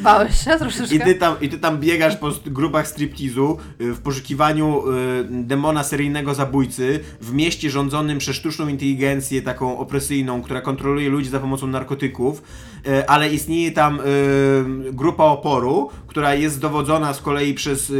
[0.00, 0.94] Bałeś się troszeczkę?
[0.94, 4.92] I ty tam, i ty tam biegasz po grupach striptizu y, w poszukiwaniu y,
[5.30, 11.40] demona seryjnego zabójcy w mieście rządzonym przez sztuczną inteligencję taką opresyjną, która kontroluje ludzi za
[11.40, 12.42] pomocą narkotyków,
[13.06, 17.92] ale istnieje tam y, grupa oporu, która jest dowodzona z kolei przez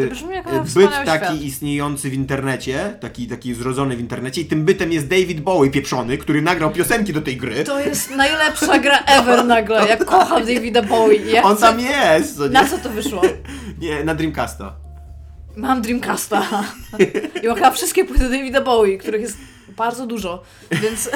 [0.50, 1.42] na byt taki świat.
[1.42, 6.18] istniejący w internecie, taki, taki zrodzony w internecie i tym bytem jest David Bowie pieprzony,
[6.18, 7.64] który nagrał piosenki do tej gry.
[7.64, 9.88] To jest najlepsza gra ever nagle.
[9.88, 11.16] Ja kocham Davida Bowie.
[11.16, 11.66] Ja On chcę...
[11.66, 12.36] tam jest!
[12.36, 12.48] Co?
[12.48, 13.22] Na co to wyszło?
[13.80, 14.74] nie, na Dreamcasta.
[15.56, 16.64] Mam Dreamcasta.
[17.42, 19.36] I mam chyba wszystkie płyty Davida Bowie, których jest
[19.76, 21.10] bardzo dużo, więc...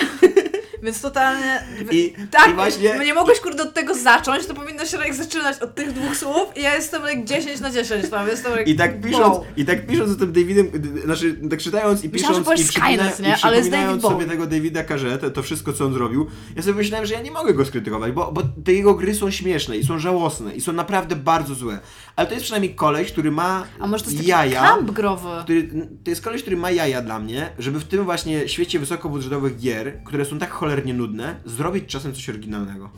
[0.82, 1.62] Więc totalnie...
[1.90, 5.62] I- tak, i właśnie- nie mogłeś kurde od tego zacząć, to powinno się jak zaczynać
[5.62, 8.76] od tych dwóch słów i ja jestem jak 10 na 10 tam, jestem jak I
[8.76, 9.44] tak pisząc, wow.
[9.56, 10.70] i tak pisząc o tym Davidem,
[11.04, 13.40] znaczy tak czytając i Myślałam, pisząc i, powiesz Skynet, przypomina, nie?
[13.40, 14.26] i Ale przypominając sobie Bowie.
[14.26, 16.26] tego Davida Carze, to, to wszystko co on zrobił,
[16.56, 19.30] ja sobie myślałem, że ja nie mogę go skrytykować, bo, bo te jego gry są
[19.30, 21.78] śmieszne i są żałosne i są naprawdę bardzo złe.
[22.18, 24.62] Ale to jest przynajmniej koleś, który ma A może to jest jaja.
[24.62, 25.28] kamp growy?
[25.44, 25.68] Który,
[26.04, 30.02] to jest koleś, który ma jaja dla mnie, żeby w tym właśnie świecie wysokobudżetowych gier,
[30.04, 32.90] które są tak cholernie nudne, zrobić czasem coś oryginalnego.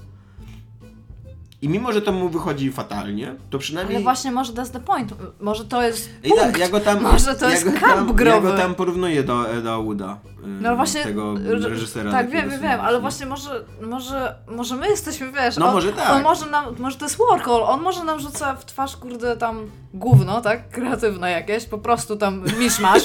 [1.62, 3.96] I mimo, że to mu wychodzi fatalnie, to przynajmniej...
[3.96, 5.14] Ale właśnie może that's the point.
[5.40, 6.58] Może to jest I punkt.
[6.58, 8.48] ja go tam, Może to ja jest go kamp tam, Ja growy.
[8.48, 11.34] go tam porównuję do Eda Wooda, No właśnie, tego
[11.68, 12.10] reżysera.
[12.10, 13.00] Tak, wiem, wiem, wiem, ale nie?
[13.00, 16.10] właśnie może, może, może my jesteśmy, wiesz, No on, może tak.
[16.10, 19.70] on może nam, może to jest Warhol, on może nam rzuca w twarz, kurde, tam
[19.94, 23.02] gówno, tak, kreatywne jakieś, po prostu tam miszmasz,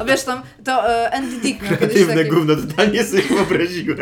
[0.00, 3.98] a wiesz, tam, to e, Andy Dick miał kiedyś Kreatywne taki, gówno, totalnie sobie wyobraziłem.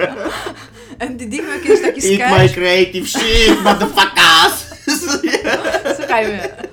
[1.09, 4.67] Andy Dick miał kiedyś taki Eat my sketch, creative shit, motherfuckers!
[5.97, 6.66] słuchaj mnie.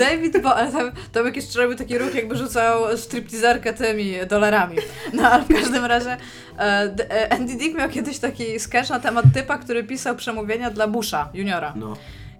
[0.00, 4.76] David Bo, ale tam, tam jakiś robił taki ruch, jakby rzucał stripteaserkę tymi dolarami.
[5.12, 6.16] No ale w każdym razie
[6.58, 10.88] e, e, Andy Dick miał kiedyś taki sketch na temat typa, który pisał przemówienia dla
[10.88, 11.72] Busha, juniora.
[11.76, 11.96] No.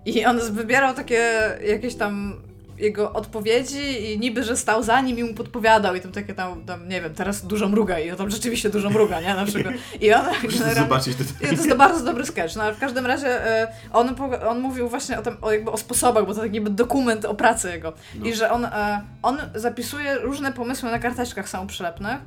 [0.07, 1.31] I on wybierał takie
[1.67, 2.43] jakieś tam
[2.81, 6.65] jego odpowiedzi i niby, że stał za nim i mu podpowiadał i tam takie tam,
[6.65, 9.35] tam nie wiem, teraz dużo mruga i on tam rzeczywiście dużo mruga, nie?
[9.35, 9.75] Na przykład.
[10.01, 11.17] I on Muszę zobaczyć.
[11.17, 11.23] To...
[11.23, 14.15] i to jest to bardzo dobry sketch, no ale w każdym razie e, on,
[14.49, 17.35] on mówił właśnie o, tym, o, jakby o sposobach, bo to taki jakby dokument o
[17.35, 17.93] pracy jego.
[18.15, 18.27] No.
[18.27, 22.19] I że on, e, on zapisuje różne pomysły na karteczkach samoprzylepnych,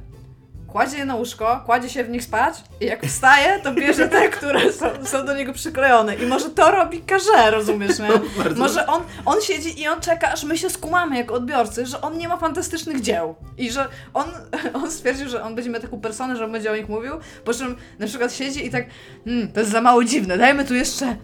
[0.74, 4.30] kładzie je na łóżko, kładzie się w nich spać i jak wstaje, to bierze te,
[4.30, 6.16] które są, są do niego przyklejone.
[6.16, 8.10] I może to robi karze, rozumiesz, nie?
[8.56, 12.18] Może on, on siedzi i on czeka, aż my się skumamy jako odbiorcy, że on
[12.18, 13.36] nie ma fantastycznych dzieł.
[13.58, 14.26] I że on,
[14.84, 17.14] on stwierdził, że on będzie miał taką personę, że on będzie o nich mówił,
[17.46, 18.86] po czym na przykład siedzi i tak,
[19.26, 21.16] hmm, to jest za mało dziwne, dajmy tu jeszcze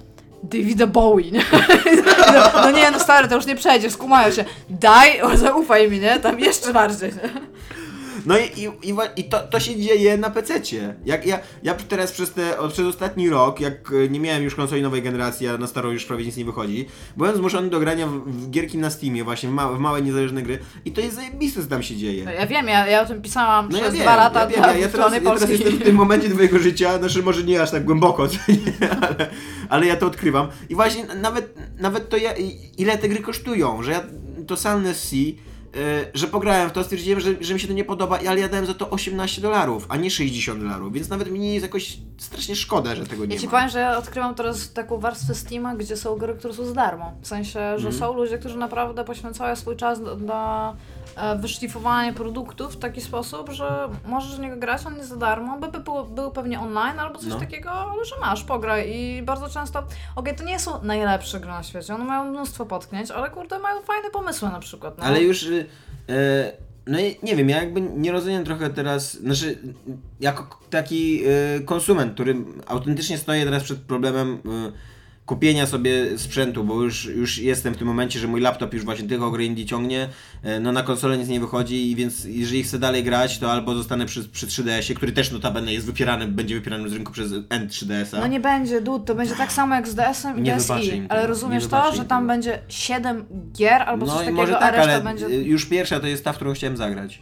[0.44, 1.46] Davida Bowie, nie?
[2.34, 4.46] No, no nie, no stary, to już nie przejdzie, skumają się.
[4.70, 6.20] Daj, o, zaufaj mi, nie?
[6.20, 7.12] Tam jeszcze bardziej.
[7.14, 7.50] Nie?
[8.26, 10.96] No i, i, i, i to, to się dzieje na PC-cie.
[11.06, 14.82] Jak ja, ja teraz przez, te, przez ostatni rok, jak e, nie miałem już konsoli
[14.82, 16.86] nowej generacji, a na starą już prawie nic nie wychodzi,
[17.18, 20.42] byłem zmuszony do grania w, w gierki na Steamie, właśnie w, ma, w małe, niezależne
[20.42, 20.60] gry.
[20.86, 22.24] I to jest zajebiste, co tam się dzieje.
[22.24, 24.62] Ja wiem, ja, ja o tym pisałam No ja przez wiem, dwa lata ja, wiem,
[24.62, 27.72] ja, ja, teraz, ja teraz jestem w tym momencie twojego życia, znaczy może nie aż
[27.72, 29.30] tak głęboko, nie, ale,
[29.70, 30.48] ale ja to odkrywam.
[30.70, 32.34] I właśnie nawet, nawet to ja,
[32.78, 34.04] ile te gry kosztują, że ja
[34.48, 35.49] to Sunless Sea,
[36.14, 38.66] że pograłem w to, stwierdziłem, że, że mi się to nie podoba, ale ja dałem
[38.66, 42.56] za to 18 dolarów, a nie 60 dolarów, więc nawet mi nie jest jakoś strasznie
[42.56, 43.52] szkoda, że tego nie Ja ci ma.
[43.52, 47.12] powiem, że ja odkrywam teraz taką warstwę Steama, gdzie są gry, które są za darmo.
[47.22, 47.94] W sensie, że Mhm.
[47.94, 50.76] są ludzie, którzy naprawdę poświęcają swój czas na
[51.16, 55.58] e, wyszlifowanie produktów w taki sposób, że możesz w niego grać, on jest za darmo,
[55.60, 57.40] by, by był, był pewnie online albo coś No.
[57.40, 59.84] takiego, ale że masz, pograj i bardzo często,
[60.16, 63.82] okej, to nie są najlepsze gry na świecie, one mają mnóstwo potknięć, ale kurde, mają
[63.82, 64.98] fajne pomysły na przykład.
[64.98, 65.04] No.
[65.04, 65.46] Ale już.
[65.60, 66.52] Y, e,
[66.88, 69.58] no nie wiem, ja jakby nie rozumiem trochę teraz, znaczy
[70.20, 71.24] jako taki
[71.58, 72.36] y, konsument, który
[72.68, 74.40] autentycznie stoi teraz przed problemem y,
[75.30, 79.08] kupienia sobie sprzętu, bo już, już jestem w tym momencie, że mój laptop już właśnie
[79.08, 80.10] tylko gry indie ciągnie,
[80.44, 83.76] e, no na konsolę nic nie wychodzi i więc jeżeli chcę dalej grać, to albo
[83.76, 88.20] zostanę przy, przy 3DS-ie, który też notabene jest wypierany, będzie wypierany z rynku przez N3DS-a.
[88.20, 91.04] No nie będzie, dud, to będzie tak samo jak z DS-em i Nie DSi.
[91.10, 94.60] Ale rozumiesz to, że tam będzie 7 gier albo coś no i takiego, może a
[94.60, 95.26] tak, reszta ale będzie...
[95.26, 97.22] y, już pierwsza to jest ta, w którą chciałem zagrać.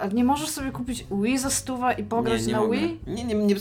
[0.00, 2.78] A Nie możesz sobie kupić Wii za stówę i pograć nie, nie na mogę.
[2.78, 2.98] Wii?
[3.06, 3.54] Nie, nie, nie,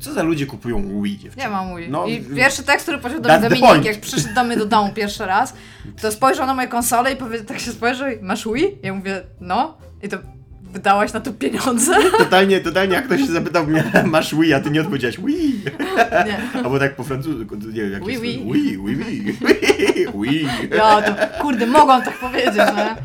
[0.00, 1.42] co za ludzie kupują Wii, dziewczyny?
[1.44, 1.88] Nie mam Wii.
[1.90, 3.84] No, I pierwszy tekst, który powiedział do mnie Dominik, point.
[3.84, 5.54] jak przyszedł do mnie do domu pierwszy raz,
[6.02, 8.78] to spojrzał na moją konsolę i powiedział, tak się spojrzał masz Wii?
[8.82, 9.78] Ja mówię, no.
[10.02, 10.16] I to
[10.62, 11.94] wydałaś na to pieniądze?
[12.18, 15.60] Totalnie, totalnie jak ktoś się zapytał mnie, masz Wii, a ty nie odpowiedziałeś Wii.
[16.26, 16.60] Nie.
[16.64, 18.24] Albo tak po francusku, nie wiem, jak Oui, jest.
[18.24, 18.42] oui.
[18.46, 19.36] Oui, oui, oui.
[20.14, 20.46] Oui.
[20.76, 22.96] Ja to, kurde, mogłam tak powiedzieć, nie?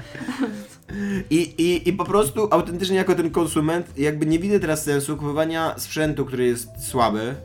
[1.29, 5.79] I, i, I po prostu autentycznie jako ten konsument jakby nie widzę teraz sensu kupowania
[5.79, 7.35] sprzętu, który jest słaby.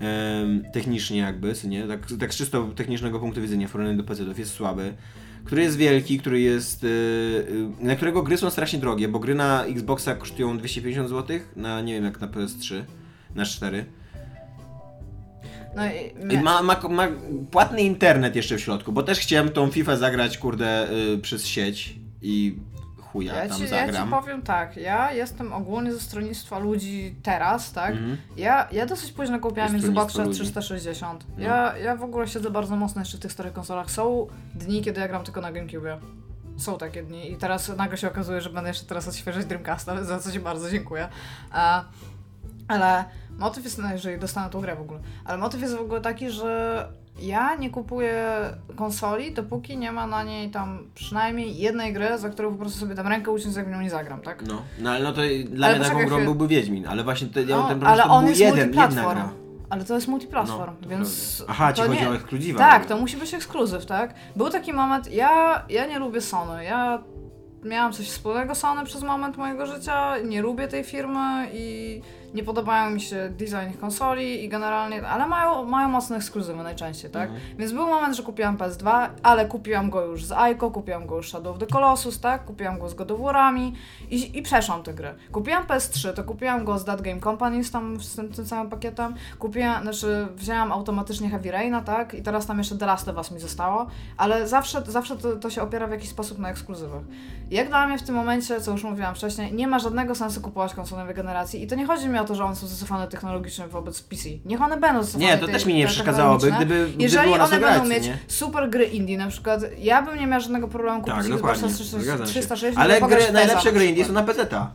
[0.00, 1.86] em, technicznie jakby, co nie?
[1.86, 4.94] Tak, tak z czysto technicznego punktu widzenia porównaniu do PC-ów jest słaby.
[5.44, 6.84] Który jest wielki, który jest.
[6.84, 11.38] y, y, na którego gry są strasznie drogie, bo gry na Xboxa kosztują 250 zł,
[11.56, 12.82] na nie wiem jak na PS3,
[13.34, 13.84] na 4.
[15.76, 15.82] No
[16.34, 17.08] i ma, ma, ma
[17.50, 21.96] płatny internet jeszcze w środku, bo też chciałem tą FIFA zagrać, kurde, y, przez sieć
[22.22, 22.56] i
[23.12, 24.04] chuja ja, tam ci, ja zagram.
[24.04, 27.90] ci powiem tak, ja jestem ogólnie ze stronnictwa ludzi teraz, tak?
[27.90, 28.16] Mhm.
[28.36, 30.40] Ja, ja dosyć późno kupiłam Xboxa stronnictwa ludzi.
[30.40, 31.26] 360.
[31.36, 31.44] No.
[31.44, 33.90] Ja, ja w ogóle siedzę bardzo mocno jeszcze w tych starych konsolach.
[33.90, 35.98] Są dni, kiedy ja gram tylko na GameCube.
[36.56, 40.18] Są takie dni i teraz nagle się okazuje, że będę jeszcze teraz odświeżać Dreamcasta, za
[40.18, 41.08] co Ci bardzo dziękuję.
[41.54, 41.84] E,
[42.68, 43.04] ale
[43.38, 46.30] motyw jest, no, jeżeli dostanę tą grę w ogóle, ale motyw jest w ogóle taki,
[46.30, 46.88] że
[47.20, 48.24] ja nie kupuję
[48.76, 52.94] konsoli, dopóki nie ma na niej tam przynajmniej jednej gry, za którą po prostu sobie
[52.94, 54.42] tam rękę uciąć, jak w nią nie zagram, tak?
[54.46, 57.42] No, no ale no to dla Ale mnie taką grą byłby Wiedźmin, ale właśnie te,
[57.42, 59.32] ja No, ten problem, ale to on był jest jeden, jedna gra.
[59.70, 61.36] Ale to jest multiplatform, No, to więc.
[61.36, 61.52] prawda.
[61.52, 62.10] Aha, ci to chodzi nie...
[62.10, 62.58] o ekskluzywa.
[62.58, 64.14] Tak, to musi być ekskluzyw, tak?
[64.36, 66.64] Był taki moment, ja, ja nie lubię Sony.
[66.64, 67.02] Ja
[67.64, 72.00] miałam coś wspólnego z Sony przez moment mojego życia, nie lubię tej firmy i
[72.34, 77.10] nie podobają mi się design ich konsoli i generalnie, ale mają, mają mocne ekskluzywy najczęściej,
[77.10, 77.30] tak?
[77.30, 77.56] Mhm.
[77.58, 81.26] Więc był moment, że kupiłam PS2, ale kupiłam go już z Aiko, kupiłam go już
[81.26, 82.44] z Shadow of the Colossus, tak?
[82.44, 83.72] Kupiłam go z God of War'ami
[84.10, 85.14] i, i przeszłam tę grę.
[85.32, 88.70] Kupiłam PS3, to kupiłam go z That Game Company z, tam, z tym, tym samym
[88.70, 89.14] pakietem.
[89.38, 92.14] Kupiłam, znaczy wzięłam automatycznie Heavy Raina, tak?
[92.14, 95.50] I teraz tam jeszcze The Last of Us mi zostało, ale zawsze, zawsze to, to
[95.50, 97.02] się opiera w jakiś sposób na ekskluzywach.
[97.50, 100.74] Jak dla mnie w tym momencie, co już mówiłam wcześniej, nie ma żadnego sensu kupować
[100.74, 103.68] konsol nowej generacji i to nie chodzi mi o to, że one są zacofane technologicznie
[103.68, 104.28] wobec PC.
[104.44, 107.60] Niech one będą zacofane Nie, to te- też mi nie przeszkadzałoby, gdyby, gdyby Jeżeli one
[107.60, 108.18] będą mieć nie?
[108.28, 111.68] super gry indie, na przykład ja bym nie miała żadnego problemu kupić Tak, Xboxa dokładnie,
[111.68, 112.30] 360, zgadzam się.
[112.32, 114.70] 360 Ale pograć gry, najlepsze gry indie są na PC-ta.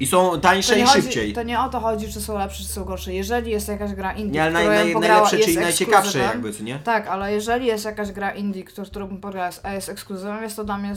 [0.00, 1.32] I są tańsze i chodzi, szybciej.
[1.32, 3.12] to nie o to chodzi, czy są lepsze, czy są gorsze.
[3.12, 6.62] Jeżeli jest jakaś gra indie, Nie, ale naj, naj, pograła, najlepsze, czyli najciekawsze jakby, co
[6.62, 6.78] nie?
[6.78, 10.56] Tak, ale jeżeli jest jakaś gra indie, którą, którą bym pograła, a jest ekskluzywem, jest
[10.56, 10.94] to dla mnie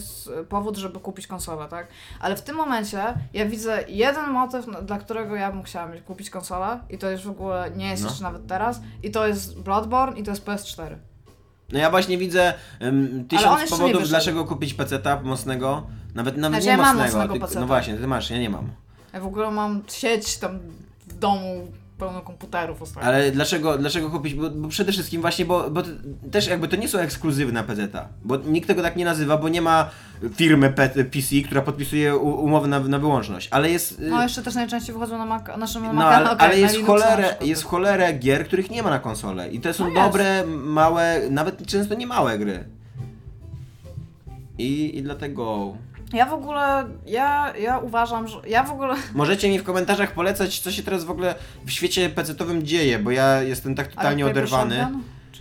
[0.49, 1.87] powód, żeby kupić konsolę, tak?
[2.19, 6.29] Ale w tym momencie ja widzę jeden motyw, no, dla którego ja bym chciała kupić
[6.29, 8.09] konsolę i to już w ogóle nie jest No.
[8.09, 10.95] jeszcze nawet teraz i to jest Bloodborne i to jest PS4.
[11.71, 15.87] No ja właśnie widzę um, tysiąc powodów, dlaczego kupić PC-ta mocnego.
[16.15, 17.17] Nawet, nawet Znaczy, nie ja mocnego.
[17.17, 17.59] mocnego PC-ta.
[17.59, 18.82] no właśnie, ty masz, ja nie mam.
[19.13, 20.59] Ja w ogóle mam sieć tam
[21.07, 23.09] w domu pełno komputerów ostatnio.
[23.09, 24.33] Ale dlaczego, dlaczego kupić?
[24.33, 25.81] Bo, bo przede wszystkim właśnie, bo, bo
[26.31, 28.07] też jakby to nie są ekskluzywy na PC-ta.
[28.23, 29.89] Bo nikt tego tak nie nazywa, bo nie ma
[30.35, 30.73] firmy
[31.11, 33.47] PC, która podpisuje umowę na, na wyłączność.
[33.51, 33.99] Ale jest...
[33.99, 37.35] y, No jeszcze też najczęściej wychodzą na Mac, naszym No, ale, okej, ale jest, cholerę,
[37.41, 39.49] jest cholerę gier, których nie ma na konsolę.
[39.49, 42.63] I to są No dobre, małe, nawet często nie małe gry.
[44.57, 45.73] I, I dlatego
[46.13, 48.95] Ja w ogóle, ja, ja uważam, że ja w ogóle...
[49.13, 51.35] możecie mi w komentarzach polecać, co się teraz w ogóle
[51.65, 54.87] w świecie PC-towym dzieje, bo ja jestem tak totalnie oderwany.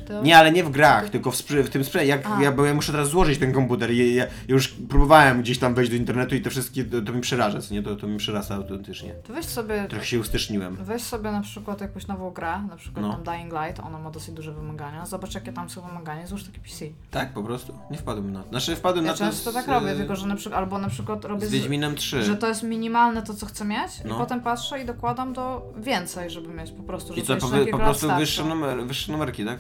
[0.09, 0.23] To...
[0.23, 2.07] Nie, ale nie w grach, tylko w, w tym sprzęcie.
[2.07, 2.43] Jak, A.
[2.43, 5.75] ja, bo ja muszę teraz złożyć ten komputer i ja, ja już próbowałem gdzieś tam
[5.75, 7.83] wejść do internetu i to wszystkie, to, to mi przeraża, nie?
[7.83, 9.15] To, to mi przerasta autentycznie.
[9.15, 10.77] To weź sobie, Trochę się ustyczniłem.
[10.81, 13.13] weź sobie na przykład jakąś nową grę, na przykład No.
[13.13, 16.61] tam Dying Light, ona ma dosyć duże wymagania, zobacz jakie tam są wymagania, złóż taki
[16.61, 16.85] PC.
[17.11, 17.79] Tak, po prostu?
[17.91, 18.49] Nie wpadłem na to.
[18.49, 20.89] Znaczy wpadłem Ja na to często z, tak robię, tylko że na przykład, albo na
[20.89, 22.23] przykład robię z Wiedźminem 3.
[22.23, 24.15] że to jest minimalne to, co chcę mieć No.
[24.15, 27.49] i potem patrzę i dokładam do więcej, żeby mieć po prostu, że I to co,
[27.49, 29.59] po, po prostu wyższe, numer, wyższe numerki, tak?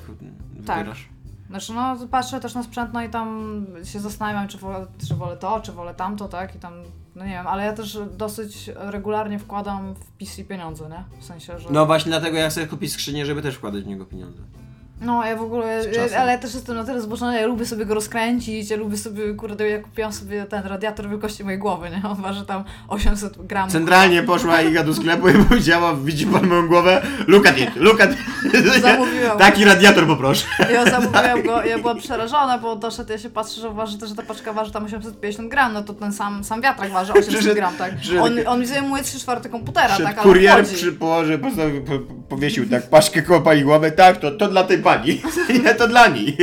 [0.66, 0.78] Tak.
[0.78, 1.08] Wybierasz?
[1.50, 5.36] Znaczy no, patrzę też na sprzęt, no i tam się zastanawiam, czy wolę, czy wolę
[5.36, 6.56] to, czy wolę tamto, tak?
[6.56, 6.72] I tam,
[7.14, 11.04] no nie wiem, ale ja też dosyć regularnie wkładam w PC pieniądze, nie?
[11.20, 11.70] W sensie, że...
[11.70, 14.42] No właśnie dlatego ja chcę kupić skrzynię, żeby też wkładać w niego pieniądze.
[15.02, 15.80] No, ja w ogóle,
[16.10, 18.96] ja, ale ja też jestem na tyle zboczona, ja lubię sobie go rozkręcić, ja lubię
[18.96, 22.08] sobie, kurde, ja kupiłam sobie ten radiator wielkości mojej głowy, nie?
[22.10, 23.72] On waży tam 800 gramów.
[23.72, 27.02] Centralnie poszła Iga do sklepu i powiedziała, widzi pan moją głowę?
[27.26, 28.18] Look at it, look at it.
[28.82, 29.38] Zamówiłam.
[29.38, 30.46] Taki radiator poproszę.
[30.72, 34.22] Ja zamówiłam go, ja byłam przerażona, bo doszedł, ja się patrzę, że waży że ta
[34.22, 37.74] paczka waży tam 850 gram, no to ten sam, sam wiatrak waży 800 Przyszedł- gram,
[37.78, 37.92] tak?
[38.20, 40.00] On, on mi zajmuje 3 czwarte komputera, tak?
[40.00, 44.30] Ale kurier przy położy postawił, po, po- powiesił tak paczkę koło pani głowy, tak, to,
[44.30, 44.91] to dla tej pani,
[45.64, 46.36] nie, to dla niej.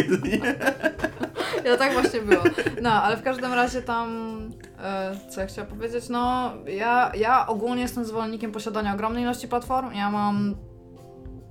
[1.65, 2.43] Ja tak właśnie było.
[2.81, 4.39] No, ale w każdym razie tam,
[4.79, 9.93] e, co ja chciałam powiedzieć, no ja, ja ogólnie jestem zwolennikiem posiadania ogromnej ilości platform.
[9.93, 10.55] Ja mam,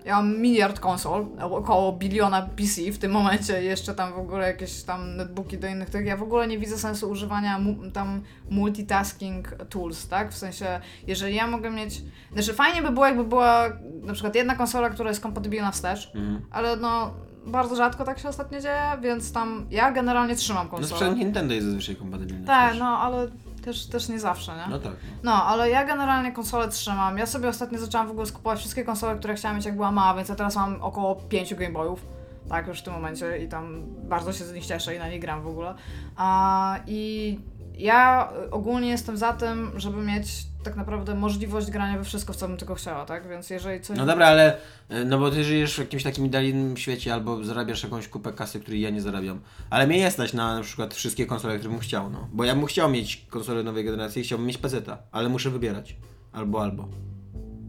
[0.08, 4.82] ja mam miliard konsol, około biliona PC w tym momencie, jeszcze tam w ogóle jakieś
[4.82, 6.06] tam netbooki do innych tych.
[6.06, 10.32] Ja w ogóle nie widzę sensu używania mu, tam multitasking tools, tak?
[10.32, 12.02] W sensie, jeżeli ja mogę mieć.
[12.32, 13.64] Znaczy, fajnie by było, jakby była
[14.02, 16.42] na przykład jedna konsola, która jest kompatybilna wstecz, Mhm.
[16.50, 17.10] ale no.
[17.46, 20.96] Bardzo rzadko tak się ostatnio dzieje, więc tam ja generalnie trzymam No konsolę.
[21.00, 22.46] sprzęt Nintendo jest zazwyczaj kompatybilny.
[22.46, 23.28] tak, no ale
[23.60, 24.64] też, też nie zawsze, nie?
[24.70, 24.92] No tak.
[25.22, 27.18] No, ale ja generalnie konsolę trzymam.
[27.18, 30.14] Ja sobie ostatnio zaczęłam w ogóle skupować wszystkie konsole, które chciałam mieć jak była mała,
[30.14, 32.04] więc ja teraz mam około 5 Game Boyów.
[32.48, 35.20] Tak, już w tym momencie i tam bardzo się z nich cieszę i na nich
[35.20, 35.74] gram w ogóle.
[36.16, 37.38] A, I
[37.78, 40.26] ja ogólnie jestem za tym, żeby mieć
[40.64, 43.28] tak naprawdę możliwość grania we wszystko, w co bym tylko chciała, tak?
[43.28, 43.96] Więc jeżeli coś...
[43.98, 44.56] No dobra, ale
[44.88, 48.60] e, no bo ty żyjesz w jakimś takim idealnym świecie albo zarabiasz jakąś kupę kasy,
[48.60, 49.40] której ja nie zarabiam.
[49.70, 52.28] Ale mnie nie stać na na przykład wszystkie konsole, które bym chciał, no.
[52.32, 55.96] Bo ja bym chciał mieć konsolę nowej generacji i chciałbym mieć PC-ta, ale muszę wybierać.
[56.32, 56.88] Albo, albo.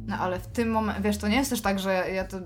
[0.08, 2.38] No ale w tym momencie, wiesz, to nie jest też tak, że ja to,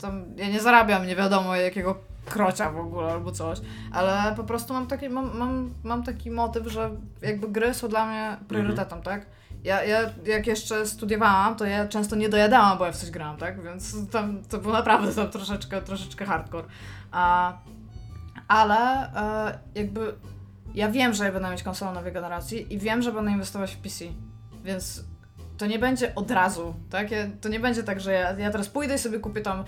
[0.00, 3.60] tam, ja nie zarabiam nie wiadomo jakiego krocia w ogóle albo coś,
[3.92, 6.90] ale po prostu mam taki, mam, mam, mam taki motyw, że
[7.22, 9.26] jakby gry są dla mnie priorytetem, tak?
[9.64, 13.36] Ja, ja jak jeszcze studiowałam, to ja często nie dojadałam, bo ja w coś grałam,
[13.36, 13.62] tak?
[13.62, 16.66] Więc tam to był naprawdę tam troszeczkę, troszeczkę hardcore.
[17.10, 17.52] A,
[18.48, 20.14] ale e, jakby
[20.74, 23.78] ja wiem, że ja będę mieć konsolę nowej generacji i wiem, że będę inwestować w
[23.78, 24.04] PC,
[24.64, 25.04] więc
[25.58, 27.10] to nie będzie od razu, tak?
[27.10, 29.64] Ja, to nie będzie tak, że ja, ja teraz pójdę i sobie kupię tam,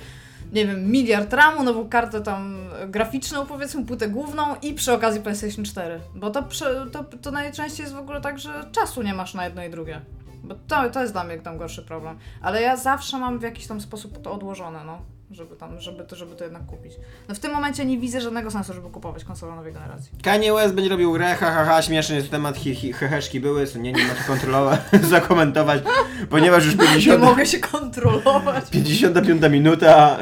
[0.53, 2.57] nie wiem, miliard ramu, nową kartę tam
[2.89, 6.01] graficzną, powiedzmy, płytę główną i przy okazji PlayStation 4.
[6.15, 6.45] Bo to,
[6.93, 10.01] to, to najczęściej jest w ogóle tak, że czasu nie masz na jedno i drugie.
[10.43, 12.19] Bo to, to jest dla mnie tam gorszy problem.
[12.43, 14.99] Ale ja zawsze mam w jakiś tam sposób to odłożone, no.
[15.31, 16.93] Żeby tam, żeby to, żeby to jednak kupić.
[17.29, 20.11] No w tym momencie nie widzę żadnego sensu, żeby kupować konsolę nowej generacji.
[20.23, 23.67] Kanye West będzie robił grę, ha, ha, ha, śmieszny jest temat, hi, hi, heheszki były,
[23.67, 25.83] so nie, nie ma co kontrolować, zakomentować,
[26.31, 28.71] ponieważ już Nie 50, mogę się kontrolować.
[28.71, 30.19] 55 minuta,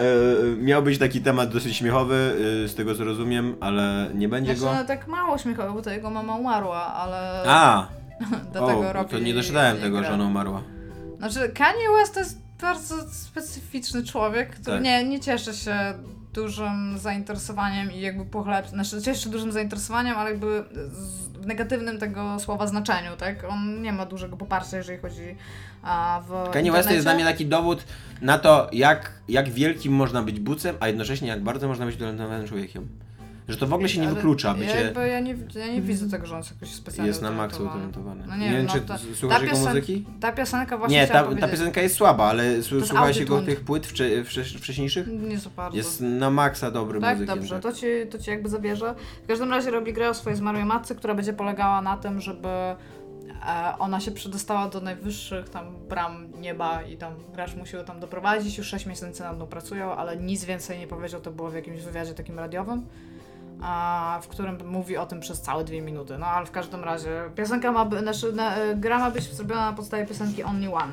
[0.52, 4.56] y, miał być taki temat dosyć śmiechowy, y, z tego co rozumiem, ale nie będzie
[4.56, 4.80] Znaczy, go.
[4.82, 7.86] no, tak mało śmiechowo, bo to jego mama umarła, ale A,
[8.52, 10.08] do tego o, robi to nie doczytałem tego, gra.
[10.08, 10.62] że ona umarła.
[11.18, 14.84] Znaczy, Kanye West to jest bardzo specyficzny człowiek, który Tak.
[14.84, 15.94] nie, nie cieszy się
[16.32, 18.68] dużym zainteresowaniem i jakby pochleb...
[18.68, 20.64] Znaczy, cieszy się dużym zainteresowaniem, ale jakby
[21.40, 23.44] w negatywnym tego słowa znaczeniu, tak?
[23.48, 25.36] On nie ma dużego poparcia, jeżeli chodzi
[25.82, 27.84] a, w Kanye West to jest dla mnie taki dowód
[28.20, 32.48] na to, jak, jak wielkim można być bucem, a jednocześnie jak bardzo można być talentowanym
[32.48, 32.88] człowiekiem.
[33.50, 35.82] Że to w ogóle się nie Ale wyklucza, Ja, bycie jakby, ja, nie, ja nie
[35.82, 38.24] widzę tego, że on jest jakoś specjalnie jest na maksa utalentowany.
[38.28, 40.06] No nie, nie wiem, wiem, czy no ta- słuchasz ta jego piosen- muzyki?
[40.20, 43.60] Ta piosenka właśnie Nie, ta, ta piosenka jest słaba, ale s- jest słuchałeś jego tych
[43.60, 45.06] płyt wcze, wcze, wcześniejszych?
[45.06, 45.76] Nie za bardzo.
[45.76, 47.36] Jest na maksa dobrym Tak, muzykiem.
[47.36, 47.62] dobrze, tak.
[47.62, 48.94] to ci, to ci jakby zabierze.
[49.24, 52.48] W każdym razie robi grę o swojej zmarłej matce, która będzie polegała na tym, żeby
[52.48, 52.76] e,
[53.78, 58.58] ona się przedostała do najwyższych tam bram nieba i tam gracz musi ją tam doprowadzić.
[58.58, 61.80] Już 6 miesięcy nad nią pracują, ale nic więcej nie powiedział, to było w jakimś
[61.80, 62.86] wywiadzie takim radiowym.
[63.62, 66.18] A, w którym mówi o tym przez całe dwie minuty.
[66.18, 69.70] No ale w każdym razie piosenka ma by, znaczy, na, e, gra ma być zrobiona
[69.70, 70.92] na podstawie piosenki Only One.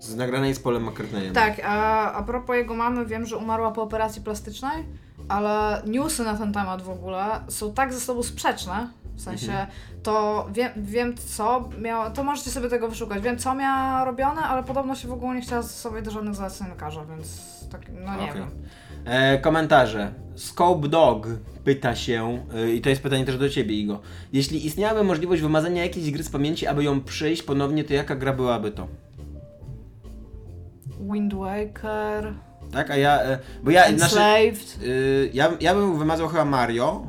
[0.00, 1.34] Z nagranej z Polem McCartneyem.
[1.34, 4.84] Tak, a, a propos jego mamy, wiem, że umarła po operacji plastycznej,
[5.28, 8.88] ale newsy na ten temat w ogóle są tak ze sobą sprzeczne.
[9.14, 9.68] W sensie, Mhm.
[10.02, 13.22] to wiem, wiem co miała, to możecie sobie tego wyszukać.
[13.22, 16.68] Wiem co miała robione, ale podobno się w ogóle nie chciała stosować do żadnych zaleceń
[16.68, 17.40] lekarza, więc
[17.72, 18.34] tak, no nie Okej.
[18.34, 18.50] wiem.
[19.08, 20.12] E, komentarze.
[20.34, 21.26] Scope Dog
[21.64, 24.00] pyta się, e, i to jest pytanie też do ciebie, Igo.
[24.32, 28.32] Jeśli istniałaby możliwość wymazania jakiejś gry z pamięci, aby ją przejść ponownie, to jaka gra
[28.32, 28.88] byłaby to?
[31.12, 32.34] Wind Waker,
[32.72, 33.22] Tak, a ja.
[33.22, 33.84] E, bo ja.
[33.84, 34.78] Enslaved.
[34.82, 37.06] y, ja, ja bym wymazał chyba Mario,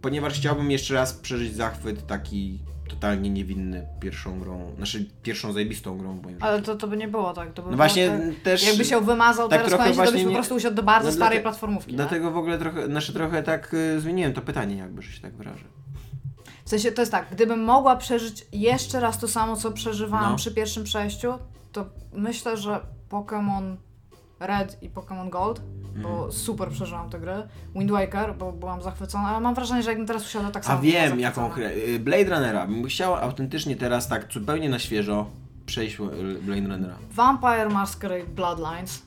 [0.00, 2.58] ponieważ chciałbym jeszcze raz przeżyć zachwyt taki
[2.94, 4.72] totalnie niewinny pierwszą grą.
[4.76, 6.46] Znaczy, pierwszą zajebistą grą w moim życiu.
[6.46, 7.52] Ale to, to by nie było tak.
[7.52, 8.66] To by No właśnie tak, też.
[8.66, 11.14] Jakby się wymazał tak teraz to byś właśnie po nie- prostu usiadł do bardzo No
[11.14, 11.90] starej platformówki.
[11.90, 11.96] nie?
[11.96, 15.34] Dlatego w ogóle trochę, znaczy trochę tak y, zmieniłem to pytanie, jakby, że się tak
[15.34, 15.64] wyrażę.
[16.64, 20.36] W sensie to jest tak, gdybym mogła przeżyć jeszcze raz to samo, co przeżywałam No.
[20.36, 21.32] przy pierwszym przejściu,
[21.72, 22.80] to myślę, że
[23.10, 23.76] Pokémon
[24.46, 25.62] Red i Pokémon Gold,
[26.02, 26.32] bo Mhm.
[26.32, 27.32] super przeżyłam te gry.
[27.74, 30.78] Wind Waker, bo byłam zachwycona, ale mam wrażenie, że jakbym teraz usiadła tak samo.
[30.78, 31.70] A wiem, jaką grę.
[31.88, 32.66] Y, Blade Runnera.
[32.66, 35.26] Bym chciał autentycznie teraz tak zupełnie na świeżo
[35.66, 36.02] przejść y,
[36.42, 36.94] Blade Runnera.
[37.10, 39.02] Vampire Masquerade Bloodlines.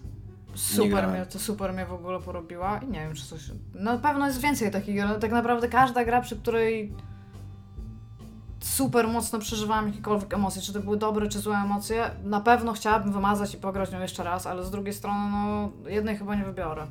[0.56, 3.42] Super mnie, to super mnie w ogóle porobiła i nie wiem, czy coś...
[3.74, 6.94] Na pewno jest więcej takich gier, tak naprawdę każda gra, przy której
[8.66, 13.14] super mocno przeżywałam jakiekolwiek emocje, czy to były dobre, czy złe emocje, na pewno chciałabym
[13.14, 16.88] wymazać i pograć nią jeszcze raz, ale z drugiej strony, no, jednej chyba nie wybiorę.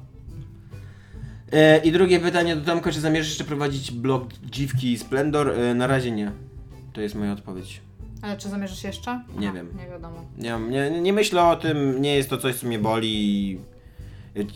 [1.53, 5.51] E, I drugie pytanie do Tomka, czy zamierzasz jeszcze prowadzić blog Dziwki i Splendor?
[5.51, 6.33] E, na razie nie.
[6.93, 7.81] To jest moja odpowiedź.
[8.23, 9.25] Ale czy zamierzasz jeszcze?
[9.39, 9.69] Nie Aha, wiem.
[9.79, 10.25] Nie wiadomo.
[10.39, 13.59] Nie, nie, nie myślę o tym, nie jest to coś, co mnie boli.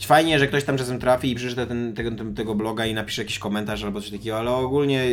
[0.06, 3.38] Fajnie, że ktoś tam czasem trafi i przeczyta ten, tego, tego bloga i napisze jakiś
[3.38, 5.04] komentarz albo coś takiego, ale ogólnie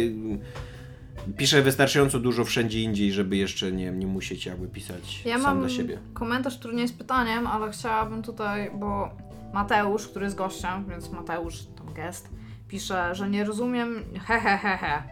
[1.37, 5.59] piszę wystarczająco dużo wszędzie indziej, żeby jeszcze nie, nie musieć jakby pisać Ja sam mam
[5.59, 5.99] dla siebie.
[6.13, 9.09] komentarz, który nie jest pytaniem, ale chciałabym tutaj, bo
[9.53, 12.29] Mateusz, który jest gościem, więc Mateusz, tam gest,
[12.67, 15.03] pisze, że nie rozumiem, he he he he,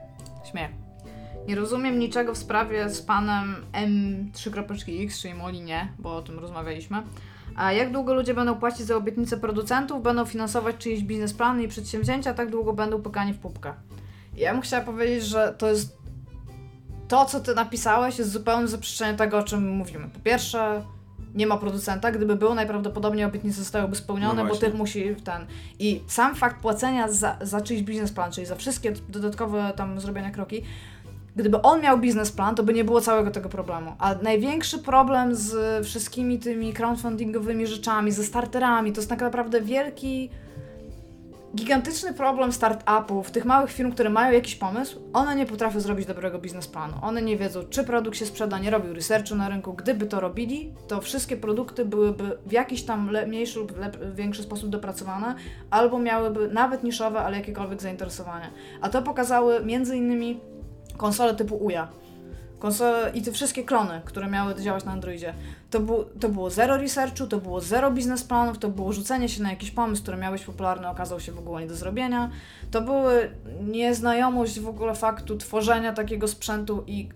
[0.51, 0.71] śmiech.
[1.47, 7.03] Nie rozumiem niczego w sprawie z panem M3.x, czyli Molinie, bo o tym rozmawialiśmy.
[7.55, 12.33] A jak długo ludzie będą płacić za obietnice producentów, będą finansować czyjeś biznesplany i przedsięwzięcia,
[12.33, 13.73] tak długo będą pykani w pupkę.
[14.37, 15.97] Ja bym chciała powiedzieć, że to jest
[17.07, 20.09] to, co ty napisałeś, jest zupełnym zaprzeczeniem tego, o czym mówimy.
[20.09, 20.83] Po pierwsze,
[21.35, 22.11] nie ma producenta.
[22.11, 25.45] Gdyby był, najprawdopodobniej obietnice zostałyby spełnione, No bo tych musi ten.
[25.79, 30.63] I sam fakt płacenia za, za czyjś biznesplan, czyli za wszystkie dodatkowe tam zrobione kroki,
[31.35, 33.95] gdyby on miał biznesplan, to by nie było całego tego problemu.
[33.99, 40.29] A największy problem z wszystkimi tymi crowdfundingowymi rzeczami, ze starterami, to jest tak naprawdę wielki
[41.55, 46.39] gigantyczny problem startupów, tych małych firm, które mają jakiś pomysł, one nie potrafią zrobić dobrego
[46.39, 46.93] biznesplanu.
[47.01, 49.73] One nie wiedzą, czy produkt się sprzeda, nie robią researchu na rynku.
[49.73, 53.73] Gdyby to robili, to wszystkie produkty byłyby w jakiś tam mniejszy lub
[54.15, 55.35] większy sposób dopracowane,
[55.69, 58.49] albo miałyby nawet niszowe, ale jakiekolwiek zainteresowania.
[58.81, 60.39] A to pokazały między innymi
[60.97, 61.87] konsole typu UJA.
[63.13, 65.33] I te wszystkie klony, które miały działać na Androidzie.
[65.71, 69.49] To, bu- to było zero researchu, to było zero biznesplanów, to było rzucenie się na
[69.49, 72.29] jakiś pomysł, który miał być popularny, okazał się w ogóle nie do zrobienia.
[72.71, 73.29] To były
[73.61, 77.09] nieznajomość w ogóle faktu tworzenia takiego sprzętu i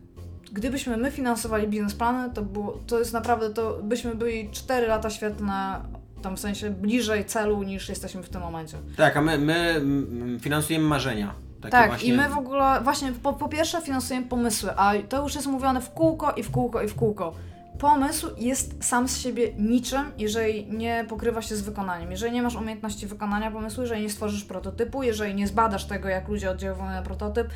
[0.52, 5.80] gdybyśmy my finansowali biznesplany, to, było, to jest naprawdę, to byśmy byli 4 lata świetne,
[6.22, 8.78] tam w sensie bliżej celu niż jesteśmy w tym momencie.
[8.98, 11.47] Tak, a my, my mm, finansujemy marzenia.
[11.62, 12.10] Takie tak, właśnie...
[12.10, 15.82] i my w ogóle, właśnie po, po pierwsze finansujemy pomysły, a to już jest mówione
[15.82, 17.34] w kółko i w kółko i w kółko.
[17.80, 22.12] Pomysł jest sam z siebie niczym, jeżeli nie pokrywa się z wykonaniem.
[22.12, 26.28] Jeżeli nie masz umiejętności wykonania pomysłu, jeżeli nie stworzysz prototypu, jeżeli nie zbadasz tego, jak
[26.28, 27.47] ludzie oddziałują na prototyp,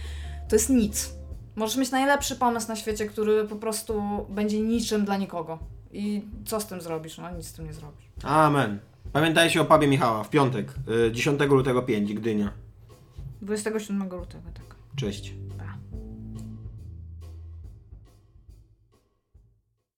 [0.49, 1.14] to jest nic.
[1.56, 5.60] Możesz mieć najlepszy pomysł na świecie, który po prostu będzie niczym dla nikogo.
[5.91, 7.18] I co z tym zrobisz?
[7.18, 8.06] No nic z tym nie zrobisz.
[8.24, 8.80] Amen.
[9.14, 10.74] Pamiętajcie o pubie Michała w piątek,
[11.08, 12.52] y, 10 lutego 5, Gdynia.
[13.42, 14.76] 27 lutego, tak.
[14.96, 15.34] Cześć.